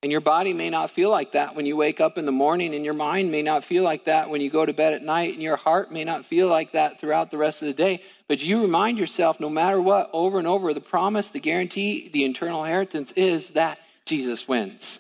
And 0.03 0.11
your 0.11 0.20
body 0.20 0.53
may 0.53 0.68
not 0.68 0.90
feel 0.90 1.11
like 1.11 1.33
that 1.33 1.55
when 1.55 1.64
you 1.64 1.77
wake 1.77 2.01
up 2.01 2.18
in 2.18 2.27
the 2.27 2.33
morning, 2.33 2.75
and 2.75 2.85
your 2.85 2.94
mind 2.94 3.31
may 3.31 3.42
not 3.42 3.64
feel 3.64 3.85
like 3.85 4.07
that 4.07 4.31
when 4.31 4.40
you 4.40 4.51
go 4.51 4.66
to 4.66 4.72
bed 4.72 4.94
at 4.94 5.03
night, 5.05 5.33
and 5.33 5.42
your 5.42 5.57
heart 5.57 5.92
may 5.92 6.03
not 6.03 6.27
feel 6.27 6.48
like 6.48 6.72
that 6.72 6.98
throughout 6.98 7.31
the 7.31 7.37
rest 7.38 7.62
of 7.62 7.68
the 7.68 7.75
day. 7.75 8.03
But 8.27 8.42
you 8.42 8.61
remind 8.61 8.98
yourself, 8.98 9.38
no 9.38 9.48
matter 9.48 9.81
what, 9.81 10.11
over 10.12 10.40
and 10.40 10.48
over, 10.48 10.75
the 10.75 10.81
promise, 10.81 11.29
the 11.29 11.38
guarantee, 11.38 12.09
the 12.12 12.25
eternal 12.25 12.64
inheritance 12.64 13.12
is 13.12 13.51
that 13.51 13.79
Jesus 14.05 14.48
wins. 14.48 14.98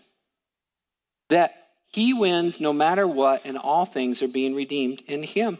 That 1.30 1.61
he 1.92 2.14
wins 2.14 2.60
no 2.60 2.72
matter 2.72 3.06
what, 3.06 3.42
and 3.44 3.58
all 3.58 3.84
things 3.84 4.22
are 4.22 4.28
being 4.28 4.54
redeemed 4.54 5.02
in 5.06 5.22
him. 5.22 5.58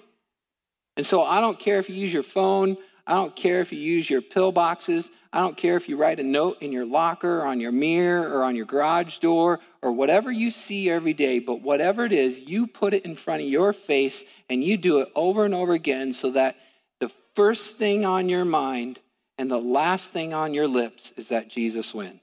And 0.96 1.06
so 1.06 1.22
I 1.22 1.40
don't 1.40 1.58
care 1.58 1.78
if 1.78 1.88
you 1.88 1.94
use 1.94 2.12
your 2.12 2.22
phone, 2.22 2.76
I 3.06 3.14
don't 3.14 3.34
care 3.34 3.60
if 3.60 3.72
you 3.72 3.78
use 3.78 4.08
your 4.08 4.22
pill 4.22 4.52
boxes. 4.52 5.10
I 5.32 5.40
don't 5.40 5.56
care 5.56 5.76
if 5.76 5.88
you 5.88 5.96
write 5.96 6.20
a 6.20 6.22
note 6.22 6.58
in 6.60 6.72
your 6.72 6.84
locker, 6.84 7.38
or 7.38 7.46
on 7.46 7.58
your 7.58 7.72
mirror, 7.72 8.28
or 8.28 8.44
on 8.44 8.54
your 8.54 8.66
garage 8.66 9.18
door, 9.18 9.60
or 9.80 9.90
whatever 9.92 10.30
you 10.30 10.50
see 10.50 10.90
every 10.90 11.14
day. 11.14 11.38
But 11.38 11.62
whatever 11.62 12.04
it 12.04 12.12
is, 12.12 12.38
you 12.38 12.66
put 12.66 12.94
it 12.94 13.04
in 13.04 13.16
front 13.16 13.42
of 13.42 13.48
your 13.48 13.72
face 13.72 14.24
and 14.48 14.62
you 14.62 14.76
do 14.76 15.00
it 15.00 15.08
over 15.14 15.44
and 15.44 15.54
over 15.54 15.72
again 15.72 16.12
so 16.12 16.30
that 16.32 16.56
the 17.00 17.10
first 17.34 17.76
thing 17.76 18.04
on 18.04 18.28
your 18.28 18.44
mind 18.44 19.00
and 19.38 19.50
the 19.50 19.58
last 19.58 20.10
thing 20.12 20.34
on 20.34 20.54
your 20.54 20.68
lips 20.68 21.12
is 21.16 21.28
that 21.28 21.48
Jesus 21.48 21.94
wins. 21.94 22.20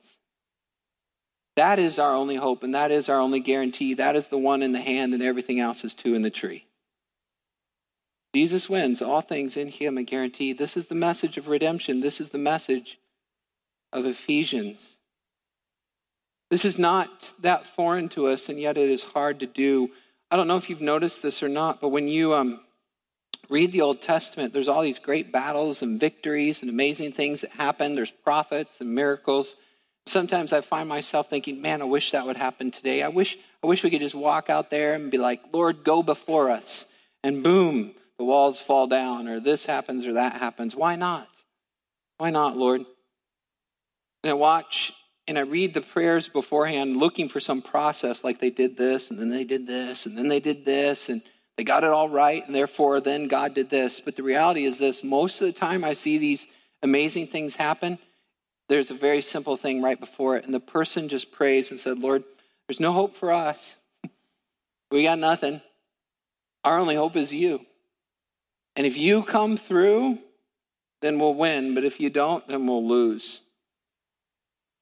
That 1.59 1.77
is 1.77 1.99
our 1.99 2.15
only 2.15 2.37
hope, 2.37 2.63
and 2.63 2.73
that 2.73 2.89
is 2.89 3.09
our 3.09 3.19
only 3.19 3.41
guarantee. 3.41 3.93
That 3.93 4.15
is 4.15 4.29
the 4.29 4.37
one 4.37 4.63
in 4.63 4.71
the 4.71 4.79
hand, 4.79 5.13
and 5.13 5.21
everything 5.21 5.59
else 5.59 5.83
is 5.83 5.93
two 5.93 6.15
in 6.15 6.21
the 6.21 6.29
tree. 6.29 6.67
Jesus 8.33 8.69
wins 8.69 9.01
all 9.01 9.19
things 9.19 9.57
in 9.57 9.67
him, 9.67 9.97
a 9.97 10.03
guarantee. 10.03 10.53
This 10.53 10.77
is 10.77 10.87
the 10.87 10.95
message 10.95 11.35
of 11.35 11.49
redemption. 11.49 11.99
This 11.99 12.21
is 12.21 12.29
the 12.29 12.37
message 12.37 12.97
of 13.91 14.05
Ephesians. 14.05 14.99
This 16.49 16.63
is 16.63 16.79
not 16.79 17.33
that 17.41 17.65
foreign 17.65 18.07
to 18.07 18.27
us, 18.27 18.47
and 18.47 18.57
yet 18.57 18.77
it 18.77 18.89
is 18.89 19.03
hard 19.03 19.41
to 19.41 19.45
do. 19.45 19.89
I 20.31 20.37
don't 20.37 20.47
know 20.47 20.55
if 20.55 20.69
you've 20.69 20.79
noticed 20.79 21.21
this 21.21 21.43
or 21.43 21.49
not, 21.49 21.81
but 21.81 21.89
when 21.89 22.07
you 22.07 22.35
um, 22.35 22.61
read 23.49 23.73
the 23.73 23.81
Old 23.81 24.01
Testament, 24.01 24.53
there's 24.53 24.69
all 24.69 24.81
these 24.81 24.97
great 24.97 25.29
battles 25.29 25.81
and 25.81 25.99
victories 25.99 26.61
and 26.61 26.69
amazing 26.69 27.11
things 27.11 27.41
that 27.41 27.51
happen. 27.51 27.95
There's 27.95 28.11
prophets 28.11 28.79
and 28.79 28.95
miracles. 28.95 29.55
Sometimes 30.09 30.51
I 30.51 30.61
find 30.61 30.89
myself 30.89 31.29
thinking, 31.29 31.61
man, 31.61 31.81
I 31.81 31.85
wish 31.85 32.11
that 32.11 32.25
would 32.25 32.37
happen 32.37 32.71
today. 32.71 33.03
I 33.03 33.09
wish, 33.09 33.37
I 33.63 33.67
wish 33.67 33.83
we 33.83 33.89
could 33.89 34.01
just 34.01 34.15
walk 34.15 34.49
out 34.49 34.71
there 34.71 34.95
and 34.95 35.11
be 35.11 35.17
like, 35.17 35.41
Lord, 35.53 35.83
go 35.83 36.01
before 36.01 36.49
us. 36.49 36.85
And 37.23 37.43
boom, 37.43 37.93
the 38.17 38.23
walls 38.23 38.59
fall 38.59 38.87
down, 38.87 39.27
or 39.27 39.39
this 39.39 39.65
happens 39.65 40.05
or 40.05 40.13
that 40.13 40.37
happens. 40.37 40.75
Why 40.75 40.95
not? 40.95 41.27
Why 42.17 42.31
not, 42.31 42.57
Lord? 42.57 42.81
And 44.23 44.31
I 44.31 44.33
watch 44.33 44.91
and 45.27 45.37
I 45.37 45.41
read 45.41 45.75
the 45.75 45.81
prayers 45.81 46.27
beforehand 46.27 46.97
looking 46.97 47.29
for 47.29 47.39
some 47.39 47.61
process, 47.61 48.23
like 48.23 48.39
they 48.39 48.49
did 48.49 48.77
this, 48.77 49.11
and 49.11 49.19
then 49.19 49.29
they 49.29 49.43
did 49.43 49.67
this, 49.67 50.07
and 50.07 50.17
then 50.17 50.27
they 50.27 50.39
did 50.39 50.65
this, 50.65 51.07
and 51.07 51.21
they 51.55 51.63
got 51.63 51.83
it 51.83 51.91
all 51.91 52.09
right, 52.09 52.43
and 52.47 52.55
therefore 52.55 52.99
then 52.99 53.27
God 53.27 53.53
did 53.53 53.69
this. 53.69 53.99
But 53.99 54.15
the 54.15 54.23
reality 54.23 54.65
is 54.65 54.79
this 54.79 55.03
most 55.03 55.39
of 55.39 55.45
the 55.45 55.53
time 55.53 55.83
I 55.83 55.93
see 55.93 56.17
these 56.17 56.47
amazing 56.81 57.27
things 57.27 57.57
happen, 57.57 57.99
there's 58.69 58.91
a 58.91 58.95
very 58.95 59.21
simple 59.21 59.57
thing 59.57 59.81
right 59.81 59.99
before 59.99 60.37
it, 60.37 60.45
and 60.45 60.53
the 60.53 60.59
person 60.59 61.09
just 61.09 61.31
prays 61.31 61.71
and 61.71 61.79
said, 61.79 61.99
Lord, 61.99 62.23
there's 62.67 62.79
no 62.79 62.93
hope 62.93 63.17
for 63.17 63.31
us. 63.31 63.75
we 64.91 65.03
got 65.03 65.19
nothing. 65.19 65.61
Our 66.63 66.77
only 66.77 66.95
hope 66.95 67.15
is 67.15 67.33
you. 67.33 67.65
And 68.75 68.85
if 68.85 68.95
you 68.95 69.23
come 69.23 69.57
through, 69.57 70.19
then 71.01 71.19
we'll 71.19 71.33
win. 71.33 71.73
But 71.73 71.83
if 71.83 71.99
you 71.99 72.09
don't, 72.09 72.47
then 72.47 72.67
we'll 72.67 72.87
lose. 72.87 73.41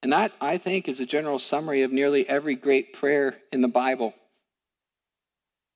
And 0.03 0.11
that, 0.11 0.33
I 0.41 0.57
think, 0.57 0.87
is 0.87 0.99
a 0.99 1.05
general 1.05 1.39
summary 1.39 1.81
of 1.81 1.91
nearly 1.91 2.27
every 2.27 2.55
great 2.55 2.93
prayer 2.93 3.37
in 3.51 3.61
the 3.61 3.67
Bible. 3.67 4.13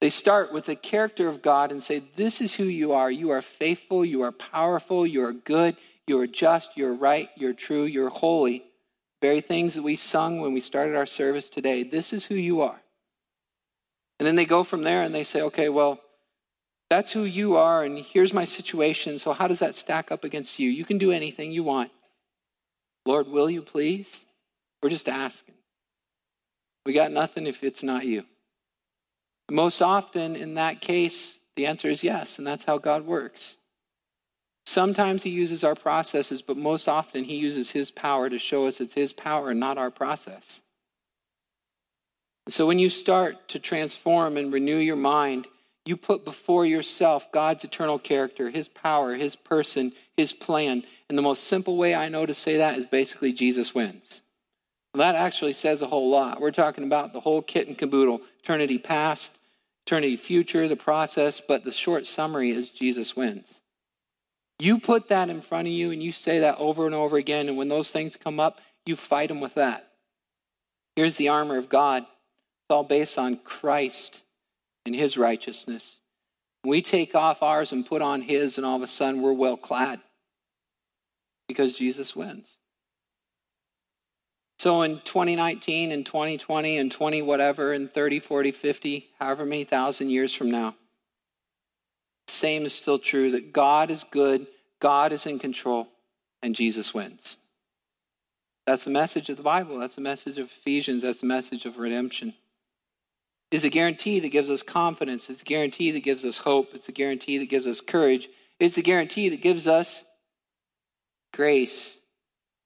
They 0.02 0.10
start 0.10 0.52
with 0.52 0.66
the 0.66 0.76
character 0.76 1.30
of 1.30 1.42
God 1.42 1.72
and 1.72 1.82
say, 1.82 2.04
This 2.16 2.42
is 2.42 2.56
who 2.56 2.64
you 2.64 2.92
are. 2.92 3.10
You 3.10 3.30
are 3.32 3.42
faithful, 3.42 4.04
you 4.04 4.24
are 4.24 4.32
powerful, 4.32 5.06
you 5.06 5.24
are 5.24 5.34
good, 5.34 5.78
you 6.08 6.20
are 6.20 6.28
just, 6.28 6.72
you're 6.76 6.94
right, 6.94 7.30
you're 7.36 7.54
true, 7.54 7.86
you're 7.86 8.10
holy. 8.10 8.66
Very 9.22 9.42
things 9.42 9.76
that 9.76 9.84
we 9.84 9.96
sung 9.96 10.42
when 10.42 10.54
we 10.54 10.62
started 10.62 10.96
our 10.96 11.06
service 11.06 11.50
today. 11.50 11.84
This 11.84 12.12
is 12.12 12.26
who 12.26 12.36
you 12.36 12.62
are. 12.62 12.82
And 14.20 14.28
then 14.28 14.36
they 14.36 14.46
go 14.46 14.64
from 14.64 14.84
there 14.84 15.04
and 15.04 15.14
they 15.14 15.24
say, 15.24 15.42
Okay, 15.42 15.70
well, 15.70 16.00
that's 16.92 17.14
who 17.14 17.24
you 17.24 17.56
are, 17.56 17.86
and 17.86 17.98
here's 17.98 18.34
my 18.34 18.44
situation. 18.44 19.18
So, 19.18 19.32
how 19.32 19.48
does 19.48 19.60
that 19.60 19.76
stack 19.76 20.12
up 20.12 20.26
against 20.26 20.60
you? 20.60 20.70
You 20.70 20.84
can 20.84 20.98
do 20.98 21.10
anything 21.10 21.54
you 21.54 21.64
want. 21.64 21.90
Lord, 23.06 23.30
will 23.30 23.50
you 23.50 23.62
please? 23.62 24.26
We're 24.84 24.90
just 24.90 25.08
asking. 25.08 25.56
We 26.86 26.92
got 26.92 27.14
nothing 27.14 27.48
if 27.48 27.64
it's 27.64 27.82
not 27.82 28.06
you. 28.06 28.26
Most 29.50 29.82
often, 29.82 30.36
in 30.36 30.56
that 30.56 30.82
case, 30.82 31.40
the 31.56 31.66
answer 31.66 31.90
is 31.90 32.04
yes, 32.04 32.38
and 32.38 32.46
that's 32.46 32.66
how 32.66 32.78
God 32.78 33.06
works. 33.06 33.56
Sometimes 34.66 35.24
He 35.24 35.30
uses 35.30 35.64
our 35.64 35.76
processes, 35.76 36.42
but 36.42 36.58
most 36.58 36.88
often 36.88 37.24
He 37.24 37.36
uses 37.36 37.72
His 37.72 37.92
power 37.92 38.30
to 38.30 38.40
show 38.40 38.68
us 38.68 38.80
it's 38.80 38.94
His 38.94 39.14
power 39.14 39.52
and 39.52 39.60
not 39.60 39.78
our 39.78 39.92
process. 39.92 40.62
So 42.50 42.66
when 42.66 42.80
you 42.80 42.90
start 42.90 43.48
to 43.50 43.60
transform 43.60 44.38
and 44.38 44.52
renew 44.52 44.78
your 44.78 44.96
mind, 44.96 45.48
you 45.86 45.98
put 45.98 46.26
before 46.26 46.66
yourself 46.66 47.32
God's 47.32 47.64
eternal 47.64 48.00
character, 48.00 48.50
His 48.50 48.68
power, 48.68 49.16
His 49.16 49.36
person, 49.36 49.94
His 50.16 50.34
plan. 50.34 50.84
And 51.10 51.18
the 51.18 51.24
most 51.24 51.44
simple 51.44 51.78
way 51.78 51.94
I 51.94 52.10
know 52.10 52.26
to 52.26 52.34
say 52.34 52.58
that 52.58 52.78
is 52.78 52.86
basically 52.86 53.34
Jesus 53.34 53.74
wins. 53.74 54.22
That 54.94 55.16
actually 55.16 55.54
says 55.54 55.82
a 55.82 55.88
whole 55.88 56.10
lot. 56.10 56.42
We're 56.42 56.52
talking 56.52 56.84
about 56.84 57.14
the 57.14 57.22
whole 57.22 57.42
kit 57.42 57.68
and 57.68 57.78
caboodle 57.78 58.22
eternity 58.44 58.78
past, 58.78 59.32
eternity 59.86 60.18
future, 60.18 60.68
the 60.68 60.76
process, 60.76 61.42
but 61.46 61.64
the 61.64 61.72
short 61.72 62.06
summary 62.06 62.52
is 62.52 62.70
Jesus 62.70 63.16
wins. 63.16 63.61
You 64.62 64.78
put 64.78 65.10
that 65.10 65.32
in 65.32 65.42
front 65.42 65.68
of 65.68 65.74
you 65.74 65.90
and 65.90 66.04
you 66.04 66.12
say 66.12 66.38
that 66.42 66.60
over 66.60 66.86
and 66.86 66.94
over 66.94 67.18
again, 67.18 67.48
and 67.50 67.58
when 67.58 67.68
those 67.68 67.90
things 67.90 68.16
come 68.16 68.40
up, 68.40 68.60
you 68.86 68.96
fight 68.96 69.30
them 69.30 69.42
with 69.42 69.56
that. 69.56 69.88
Here's 70.96 71.16
the 71.16 71.30
armor 71.30 71.58
of 71.58 71.68
God. 71.68 72.04
It's 72.04 72.70
all 72.70 72.84
based 72.84 73.18
on 73.18 73.38
Christ 73.38 74.22
and 74.86 74.94
his 74.94 75.18
righteousness. 75.18 76.00
We 76.64 76.84
take 76.84 77.16
off 77.16 77.42
ours 77.42 77.72
and 77.72 77.88
put 77.88 78.04
on 78.04 78.22
his, 78.22 78.58
and 78.58 78.64
all 78.64 78.76
of 78.76 78.84
a 78.84 78.88
sudden 78.88 79.24
we're 79.24 79.34
well 79.34 79.58
clad 79.58 80.00
because 81.48 81.76
Jesus 81.76 82.16
wins. 82.16 82.58
So 84.60 84.84
in 84.84 85.02
2019 85.06 85.92
and 85.92 86.06
2020 86.06 86.78
and 86.78 86.92
20 86.92 87.24
whatever 87.24 87.74
and 87.74 87.92
30, 87.92 88.20
40, 88.20 88.52
50, 88.52 89.10
however 89.18 89.44
many 89.44 89.64
thousand 89.64 90.12
years 90.12 90.36
from 90.36 90.52
now, 90.52 90.76
same 92.32 92.66
is 92.66 92.74
still 92.74 93.00
true 93.00 93.32
that 93.32 93.54
God 93.54 93.92
is 93.92 94.04
good, 94.12 94.48
God 94.80 95.12
is 95.14 95.26
in 95.26 95.40
control, 95.40 95.88
and 96.42 96.56
Jesus 96.56 96.94
wins. 96.94 97.38
That's 98.68 98.86
the 98.86 98.92
message 98.92 99.30
of 99.30 99.38
the 99.38 99.44
Bible. 99.44 99.80
That's 99.80 99.96
the 99.96 100.02
message 100.02 100.38
of 100.38 100.48
Ephesians. 100.48 101.04
That's 101.04 101.22
the 101.22 101.28
message 101.28 101.66
of 101.66 101.78
redemption 101.78 102.34
It's 103.52 103.64
a 103.66 103.70
guarantee 103.70 104.20
that 104.22 104.30
gives 104.30 104.50
us 104.50 104.64
confidence. 104.64 105.30
It's 105.30 105.42
a 105.42 105.46
guarantee 105.46 105.92
that 105.92 106.02
gives 106.02 106.26
us 106.26 106.40
hope. 106.40 106.70
It's 106.74 106.90
a 106.90 106.94
guarantee 106.94 107.38
that 107.40 107.50
gives 107.50 107.68
us 107.68 107.82
courage. 107.82 108.30
It's 108.60 108.78
a 108.78 108.82
guarantee 108.82 109.30
that 109.30 109.42
gives 109.42 109.68
us 109.68 110.04
grace 111.34 111.98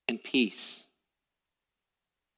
and 0.07 0.23
peace. 0.23 0.84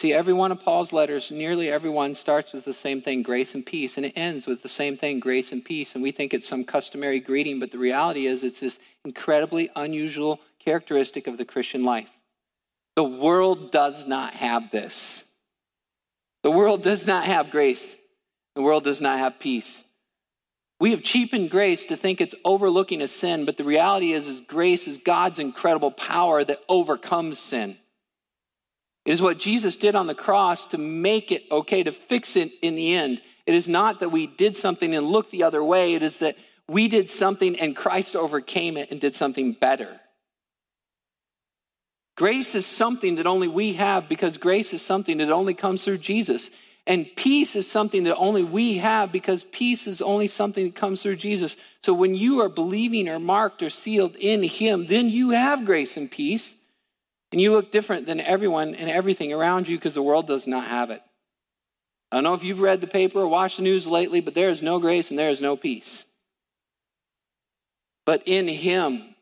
See, 0.01 0.13
every 0.13 0.33
one 0.33 0.51
of 0.51 0.61
Paul's 0.61 0.93
letters, 0.93 1.31
nearly 1.31 1.69
every 1.69 1.89
one 1.89 2.13
starts 2.13 2.53
with 2.53 2.65
the 2.65 2.73
same 2.73 3.01
thing, 3.01 3.23
grace 3.23 3.55
and 3.55 3.65
peace, 3.65 3.97
and 3.97 4.05
it 4.05 4.13
ends 4.15 4.45
with 4.45 4.61
the 4.61 4.69
same 4.69 4.95
thing, 4.95 5.19
grace 5.19 5.51
and 5.51 5.65
peace. 5.65 5.95
And 5.95 6.03
we 6.03 6.11
think 6.11 6.33
it's 6.33 6.47
some 6.47 6.63
customary 6.63 7.19
greeting, 7.19 7.59
but 7.59 7.71
the 7.71 7.79
reality 7.79 8.27
is 8.27 8.43
it's 8.43 8.59
this 8.59 8.77
incredibly 9.03 9.71
unusual 9.75 10.39
characteristic 10.63 11.25
of 11.25 11.37
the 11.37 11.45
Christian 11.45 11.83
life. 11.83 12.09
The 12.95 13.03
world 13.03 13.71
does 13.71 14.05
not 14.05 14.35
have 14.35 14.69
this. 14.69 15.23
The 16.43 16.51
world 16.51 16.83
does 16.83 17.07
not 17.07 17.25
have 17.25 17.49
grace 17.49 17.95
the 18.57 18.63
world 18.63 18.83
does 18.83 18.99
not 18.99 19.19
have 19.19 19.39
peace. 19.39 19.83
We 20.79 20.89
have 20.89 21.03
cheapened 21.03 21.51
grace 21.51 21.85
to 21.85 21.95
think 21.95 22.19
it's 22.19 22.33
overlooking 22.43 23.03
a 23.03 23.07
sin, 23.07 23.45
but 23.45 23.55
the 23.55 23.63
reality 23.63 24.13
is, 24.13 24.25
is 24.25 24.41
grace 24.41 24.87
is 24.87 24.97
God's 24.97 25.37
incredible 25.37 25.91
power 25.91 26.43
that 26.43 26.63
overcomes 26.67 27.37
sin. 27.37 27.77
It 29.07 29.13
is 29.13 29.21
what 29.21 29.39
Jesus 29.39 29.77
did 29.77 29.95
on 29.95 30.07
the 30.07 30.13
cross 30.13 30.65
to 30.65 30.77
make 30.77 31.31
it 31.31 31.45
okay, 31.49 31.81
to 31.81 31.93
fix 31.93 32.35
it 32.35 32.51
in 32.61 32.75
the 32.75 32.93
end. 32.93 33.21
It 33.45 33.55
is 33.55 33.65
not 33.65 34.01
that 34.01 34.09
we 34.09 34.27
did 34.27 34.57
something 34.57 34.93
and 34.93 35.07
looked 35.07 35.31
the 35.31 35.43
other 35.43 35.63
way. 35.63 35.93
It 35.93 36.03
is 36.03 36.17
that 36.17 36.35
we 36.67 36.89
did 36.89 37.09
something 37.09 37.57
and 37.57 37.73
Christ 37.73 38.17
overcame 38.17 38.75
it 38.75 38.91
and 38.91 38.99
did 38.99 39.15
something 39.15 39.53
better. 39.53 40.01
Grace 42.17 42.53
is 42.53 42.65
something 42.65 43.15
that 43.15 43.25
only 43.25 43.47
we 43.47 43.73
have 43.73 44.09
because 44.09 44.35
grace 44.35 44.73
is 44.73 44.81
something 44.81 45.19
that 45.19 45.31
only 45.31 45.53
comes 45.53 45.85
through 45.85 45.99
Jesus. 45.99 46.49
And 46.85 47.07
peace 47.15 47.55
is 47.55 47.71
something 47.71 48.03
that 48.03 48.17
only 48.17 48.43
we 48.43 48.79
have 48.79 49.13
because 49.13 49.45
peace 49.53 49.87
is 49.87 50.01
only 50.01 50.27
something 50.27 50.65
that 50.65 50.75
comes 50.75 51.01
through 51.01 51.15
Jesus. 51.15 51.55
So 51.81 51.93
when 51.93 52.13
you 52.13 52.41
are 52.41 52.49
believing 52.49 53.07
or 53.07 53.19
marked 53.19 53.63
or 53.63 53.69
sealed 53.69 54.17
in 54.17 54.43
Him, 54.43 54.87
then 54.87 55.07
you 55.07 55.29
have 55.29 55.63
grace 55.63 55.95
and 55.95 56.11
peace. 56.11 56.55
And 57.31 57.41
you 57.41 57.51
look 57.51 57.71
different 57.71 58.05
than 58.05 58.19
everyone 58.19 58.75
and 58.75 58.89
everything 58.89 59.33
around 59.33 59.67
you 59.67 59.77
because 59.77 59.95
the 59.95 60.01
world 60.01 60.27
does 60.27 60.47
not 60.47 60.67
have 60.67 60.89
it. 60.89 61.01
I 62.11 62.15
don't 62.15 62.23
know 62.23 62.33
if 62.33 62.43
you've 62.43 62.61
read 62.61 62.79
the 62.79 62.87
paper 62.87 63.19
or 63.19 63.27
watched 63.27 63.57
the 63.57 63.63
news 63.63 63.85
lately, 63.85 64.21
but 64.21 64.33
there 64.33 64.49
is 64.49 64.61
no 64.61 64.79
grace 64.79 65.09
and 65.09 65.19
there 65.19 65.29
is 65.29 65.41
no 65.41 65.57
peace. 65.57 66.05
But 68.05 68.23
in 68.25 68.47
Him, 68.47 69.15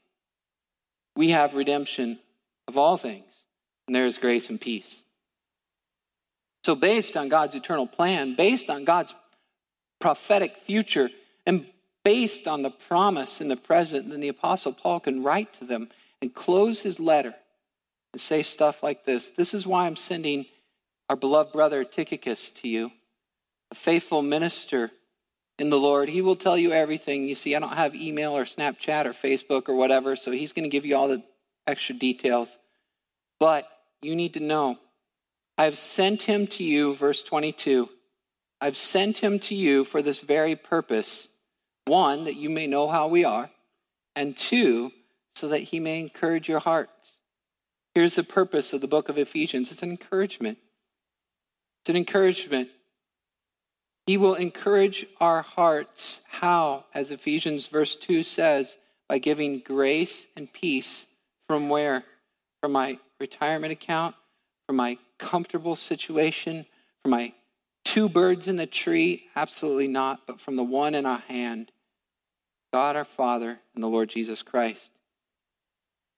we 1.15 1.31
have 1.31 1.55
redemption 1.55 2.19
of 2.67 2.77
all 2.77 2.97
things, 2.97 3.25
and 3.87 3.95
there 3.95 4.05
is 4.05 4.19
grace 4.19 4.49
and 4.49 4.61
peace. 4.61 5.03
So, 6.63 6.75
based 6.75 7.17
on 7.17 7.29
God's 7.29 7.55
eternal 7.55 7.87
plan, 7.87 8.35
based 8.35 8.69
on 8.69 8.85
God's 8.85 9.15
prophetic 9.99 10.57
future, 10.57 11.09
and 11.47 11.65
based 12.03 12.47
on 12.47 12.61
the 12.61 12.69
promise 12.69 13.41
in 13.41 13.47
the 13.47 13.55
present, 13.55 14.09
then 14.09 14.19
the 14.19 14.27
Apostle 14.27 14.73
Paul 14.73 14.99
can 14.99 15.23
write 15.23 15.53
to 15.55 15.65
them 15.65 15.89
and 16.21 16.33
close 16.33 16.81
his 16.81 16.99
letter 16.99 17.33
and 18.15 18.21
say 18.21 18.43
stuff 18.43 18.81
like 18.81 19.03
this 19.03 19.33
This 19.35 19.53
is 19.53 19.67
why 19.67 19.87
I'm 19.87 19.97
sending 19.97 20.45
our 21.09 21.17
beloved 21.17 21.51
brother 21.51 21.83
Tychicus 21.83 22.49
to 22.51 22.69
you, 22.69 22.91
a 23.71 23.75
faithful 23.75 24.21
minister 24.21 24.91
in 25.59 25.69
the 25.69 25.77
Lord. 25.77 26.07
He 26.07 26.21
will 26.21 26.37
tell 26.37 26.57
you 26.57 26.71
everything. 26.71 27.27
You 27.27 27.35
see, 27.35 27.57
I 27.57 27.59
don't 27.59 27.73
have 27.73 27.93
email 27.93 28.31
or 28.31 28.45
Snapchat 28.45 29.05
or 29.05 29.11
Facebook 29.11 29.67
or 29.67 29.75
whatever, 29.75 30.15
so 30.15 30.31
he's 30.31 30.53
going 30.53 30.63
to 30.63 30.69
give 30.69 30.85
you 30.85 30.95
all 30.95 31.09
the 31.09 31.23
extra 31.67 31.93
details. 31.93 32.57
But 33.37 33.67
you 34.01 34.15
need 34.15 34.35
to 34.35 34.39
know 34.39 34.79
I've 35.57 35.77
sent 35.77 36.21
him 36.21 36.47
to 36.47 36.63
you, 36.63 36.95
verse 36.95 37.21
22. 37.21 37.89
I've 38.61 38.77
sent 38.77 39.17
him 39.17 39.39
to 39.39 39.55
you 39.55 39.83
for 39.83 40.01
this 40.01 40.21
very 40.21 40.55
purpose 40.55 41.27
one, 41.83 42.23
that 42.23 42.37
you 42.37 42.49
may 42.49 42.65
know 42.65 42.87
how 42.87 43.09
we 43.09 43.25
are, 43.25 43.49
and 44.15 44.37
two, 44.37 44.93
so 45.35 45.49
that 45.49 45.63
he 45.63 45.81
may 45.81 45.99
encourage 45.99 46.47
your 46.47 46.59
hearts. 46.61 47.14
Here's 47.95 48.15
the 48.15 48.23
purpose 48.23 48.73
of 48.73 48.81
the 48.81 48.87
book 48.87 49.09
of 49.09 49.17
Ephesians 49.17 49.71
it's 49.71 49.81
an 49.81 49.89
encouragement. 49.89 50.59
It's 51.81 51.89
an 51.89 51.95
encouragement. 51.95 52.69
He 54.05 54.17
will 54.17 54.35
encourage 54.35 55.07
our 55.19 55.41
hearts. 55.41 56.21
How? 56.27 56.85
As 56.93 57.09
Ephesians 57.09 57.67
verse 57.67 57.95
2 57.95 58.21
says, 58.21 58.77
by 59.07 59.17
giving 59.17 59.59
grace 59.59 60.27
and 60.35 60.51
peace 60.51 61.05
from 61.47 61.69
where? 61.69 62.03
From 62.61 62.73
my 62.73 62.99
retirement 63.19 63.71
account, 63.71 64.15
from 64.67 64.75
my 64.75 64.97
comfortable 65.17 65.75
situation, 65.75 66.65
from 67.01 67.11
my 67.11 67.33
two 67.83 68.09
birds 68.09 68.47
in 68.47 68.57
the 68.57 68.67
tree? 68.67 69.25
Absolutely 69.35 69.87
not, 69.87 70.21
but 70.27 70.41
from 70.41 70.55
the 70.55 70.63
one 70.63 70.95
in 70.95 71.05
our 71.05 71.19
hand 71.19 71.71
God 72.73 72.97
our 72.97 73.05
Father 73.05 73.59
and 73.73 73.81
the 73.81 73.87
Lord 73.87 74.09
Jesus 74.09 74.41
Christ. 74.41 74.91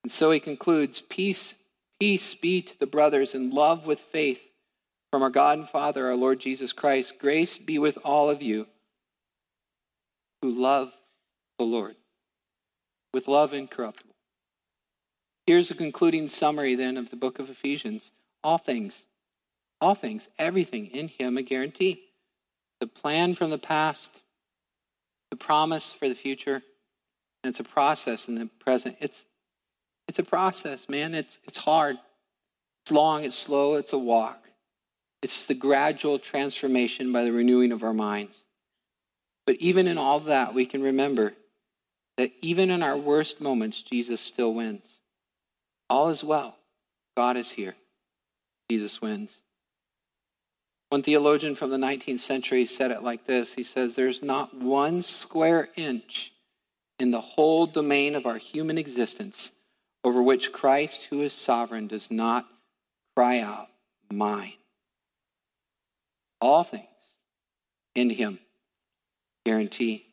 And 0.02 0.12
so 0.12 0.32
he 0.32 0.40
concludes 0.40 1.02
Peace, 1.02 1.54
peace 2.00 2.36
be 2.36 2.62
to 2.62 2.80
the 2.80 2.86
brothers 2.86 3.34
in 3.34 3.52
love 3.52 3.86
with 3.86 4.00
faith 4.00 4.42
from 5.12 5.24
our 5.24 5.30
God 5.30 5.60
and 5.60 5.70
Father, 5.70 6.08
our 6.08 6.16
Lord 6.16 6.40
Jesus 6.40 6.74
Christ. 6.74 7.20
Grace 7.20 7.58
be 7.58 7.80
with 7.80 7.98
all 8.04 8.30
of 8.30 8.42
you 8.42 8.68
who 10.42 10.52
love 10.52 10.92
the 11.58 11.66
Lord 11.66 11.96
with 13.14 13.28
love 13.28 13.54
incorruptible. 13.54 14.14
Here's 15.48 15.72
a 15.72 15.76
concluding 15.76 16.28
summary 16.28 16.76
then 16.76 16.98
of 16.98 17.10
the 17.10 17.16
book 17.16 17.40
of 17.40 17.50
Ephesians. 17.50 18.12
All 18.44 18.58
things, 18.58 19.06
all 19.82 19.96
things, 19.96 20.28
everything 20.38 20.88
in 20.88 21.08
Him 21.08 21.38
a 21.38 21.42
guarantee. 21.42 22.04
The 22.80 22.88
plan 22.88 23.34
from 23.34 23.50
the 23.50 23.58
past, 23.58 24.12
the 25.32 25.38
promise 25.38 25.92
for 25.92 26.08
the 26.08 26.16
future, 26.16 26.62
and 27.44 27.52
it's 27.52 27.60
a 27.60 27.64
process 27.64 28.28
in 28.28 28.36
the 28.36 28.50
present. 28.60 28.98
It's 29.00 29.26
it's 30.08 30.20
a 30.20 30.24
process, 30.24 30.88
man. 30.90 31.14
It's 31.14 31.40
it's 31.46 31.58
hard. 31.58 31.98
It's 32.84 32.92
long, 32.92 33.26
it's 33.26 33.38
slow, 33.38 33.76
it's 33.76 33.92
a 33.92 33.98
walk. 33.98 34.46
It's 35.22 35.46
the 35.46 35.54
gradual 35.54 36.20
transformation 36.20 37.12
by 37.12 37.26
the 37.26 37.34
renewing 37.34 37.74
of 37.74 37.84
our 37.84 37.94
minds. 37.94 38.44
But 39.46 39.58
even 39.58 39.88
in 39.88 39.98
all 39.98 40.22
that, 40.22 40.54
we 40.54 40.66
can 40.66 40.82
remember 40.82 41.34
that 42.16 42.32
even 42.42 42.72
in 42.72 42.82
our 42.82 42.96
worst 42.96 43.42
moments, 43.42 43.82
Jesus 43.82 44.22
still 44.22 44.54
wins. 44.54 45.00
All 45.90 46.10
is 46.10 46.24
well. 46.24 46.56
God 47.18 47.36
is 47.36 47.52
here. 47.52 47.76
Jesus 48.70 49.02
wins. 49.02 49.40
One 50.90 51.04
theologian 51.04 51.56
from 51.56 51.72
the 51.72 51.78
19th 51.78 52.20
century 52.20 52.66
said 52.66 52.92
it 52.92 53.04
like 53.04 53.28
this 53.28 53.54
He 53.56 53.64
says, 53.64 53.96
There's 53.96 54.24
not 54.24 54.56
one 54.56 55.02
square 55.02 55.68
inch 55.76 56.32
in 57.00 57.12
the 57.12 57.20
whole 57.20 57.68
domain 57.68 58.16
of 58.16 58.26
our 58.26 58.38
human 58.38 58.78
existence 58.78 59.52
over 60.04 60.22
which 60.22 60.52
Christ, 60.52 61.08
who 61.10 61.22
is 61.22 61.34
sovereign, 61.34 61.88
does 61.88 62.10
not 62.10 62.48
cry 63.16 63.40
out, 63.40 63.68
Mine. 64.12 64.54
All 66.40 66.64
things 66.64 66.86
in 67.96 68.10
Him 68.10 68.40
guarantee. 69.46 70.08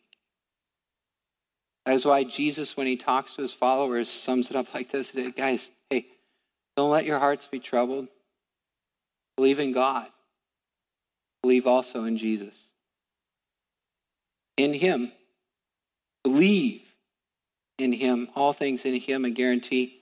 That 1.85 1.95
is 1.95 2.05
why 2.05 2.25
Jesus, 2.25 2.77
when 2.77 2.87
he 2.87 2.97
talks 2.97 3.35
to 3.35 3.43
his 3.43 3.53
followers, 3.53 4.09
sums 4.09 4.51
it 4.51 4.57
up 4.57 4.73
like 4.73 4.91
this 4.91 5.13
Guys, 5.37 5.71
hey, 5.91 6.07
don't 6.77 6.91
let 6.91 7.05
your 7.05 7.19
hearts 7.19 7.47
be 7.47 7.59
troubled. 7.59 8.09
Believe 9.37 9.59
in 9.59 9.73
God. 9.73 10.07
Believe 11.43 11.67
also 11.67 12.05
in 12.05 12.17
Jesus. 12.17 12.73
In 14.57 14.73
him, 14.73 15.13
believe 16.23 16.84
in 17.79 17.93
him, 17.93 18.29
all 18.35 18.53
things 18.53 18.85
in 18.85 19.01
him, 19.01 19.25
a 19.25 19.31
guarantee. 19.31 20.01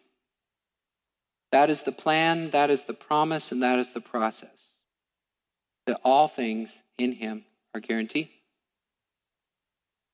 That 1.50 1.70
is 1.70 1.82
the 1.82 1.92
plan, 1.92 2.50
that 2.50 2.70
is 2.70 2.85
the 2.85 2.94
promise, 2.94 3.52
and 3.52 3.62
that 3.62 3.78
is 3.78 3.92
the 3.92 4.00
process. 4.00 4.48
That 5.87 6.00
all 6.04 6.28
things 6.28 6.72
in 6.98 7.12
him 7.12 7.44
are 7.74 7.80
guaranteed. 7.80 8.28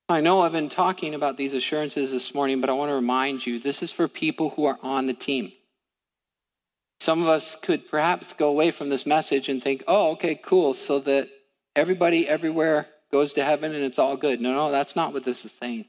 I 0.09 0.21
know 0.23 0.41
I've 0.41 0.53
been 0.53 0.71
talking 0.71 1.15
about 1.15 1.37
these 1.37 1.53
assurances 1.53 2.11
this 2.11 2.33
morning, 2.35 2.61
but 2.61 2.71
I 2.71 2.73
want 2.73 2.91
to 2.91 2.95
remind 2.95 3.47
you 3.47 3.59
this 3.59 3.83
is 3.83 3.93
for 3.93 4.09
people 4.09 4.51
who 4.51 4.65
are 4.65 4.79
on 4.83 5.07
the 5.07 5.13
team. 5.13 5.53
Some 7.01 7.23
of 7.23 7.29
us 7.29 7.57
could 7.61 7.89
perhaps 7.89 8.33
go 8.33 8.49
away 8.49 8.71
from 8.71 8.89
this 8.89 9.07
message 9.07 9.49
and 9.49 9.63
think, 9.63 9.85
oh, 9.87 10.13
okay, 10.13 10.35
cool, 10.35 10.75
so 10.75 10.99
that 11.01 11.29
everybody 11.77 12.27
everywhere 12.27 12.89
goes 13.13 13.35
to 13.35 13.45
heaven 13.45 13.75
and 13.75 13.85
it's 13.85 13.99
all 13.99 14.17
good. 14.17 14.41
No, 14.41 14.53
no, 14.55 14.73
that's 14.73 14.97
not 14.97 15.13
what 15.13 15.25
this 15.25 15.45
is 15.45 15.53
saying. 15.53 15.85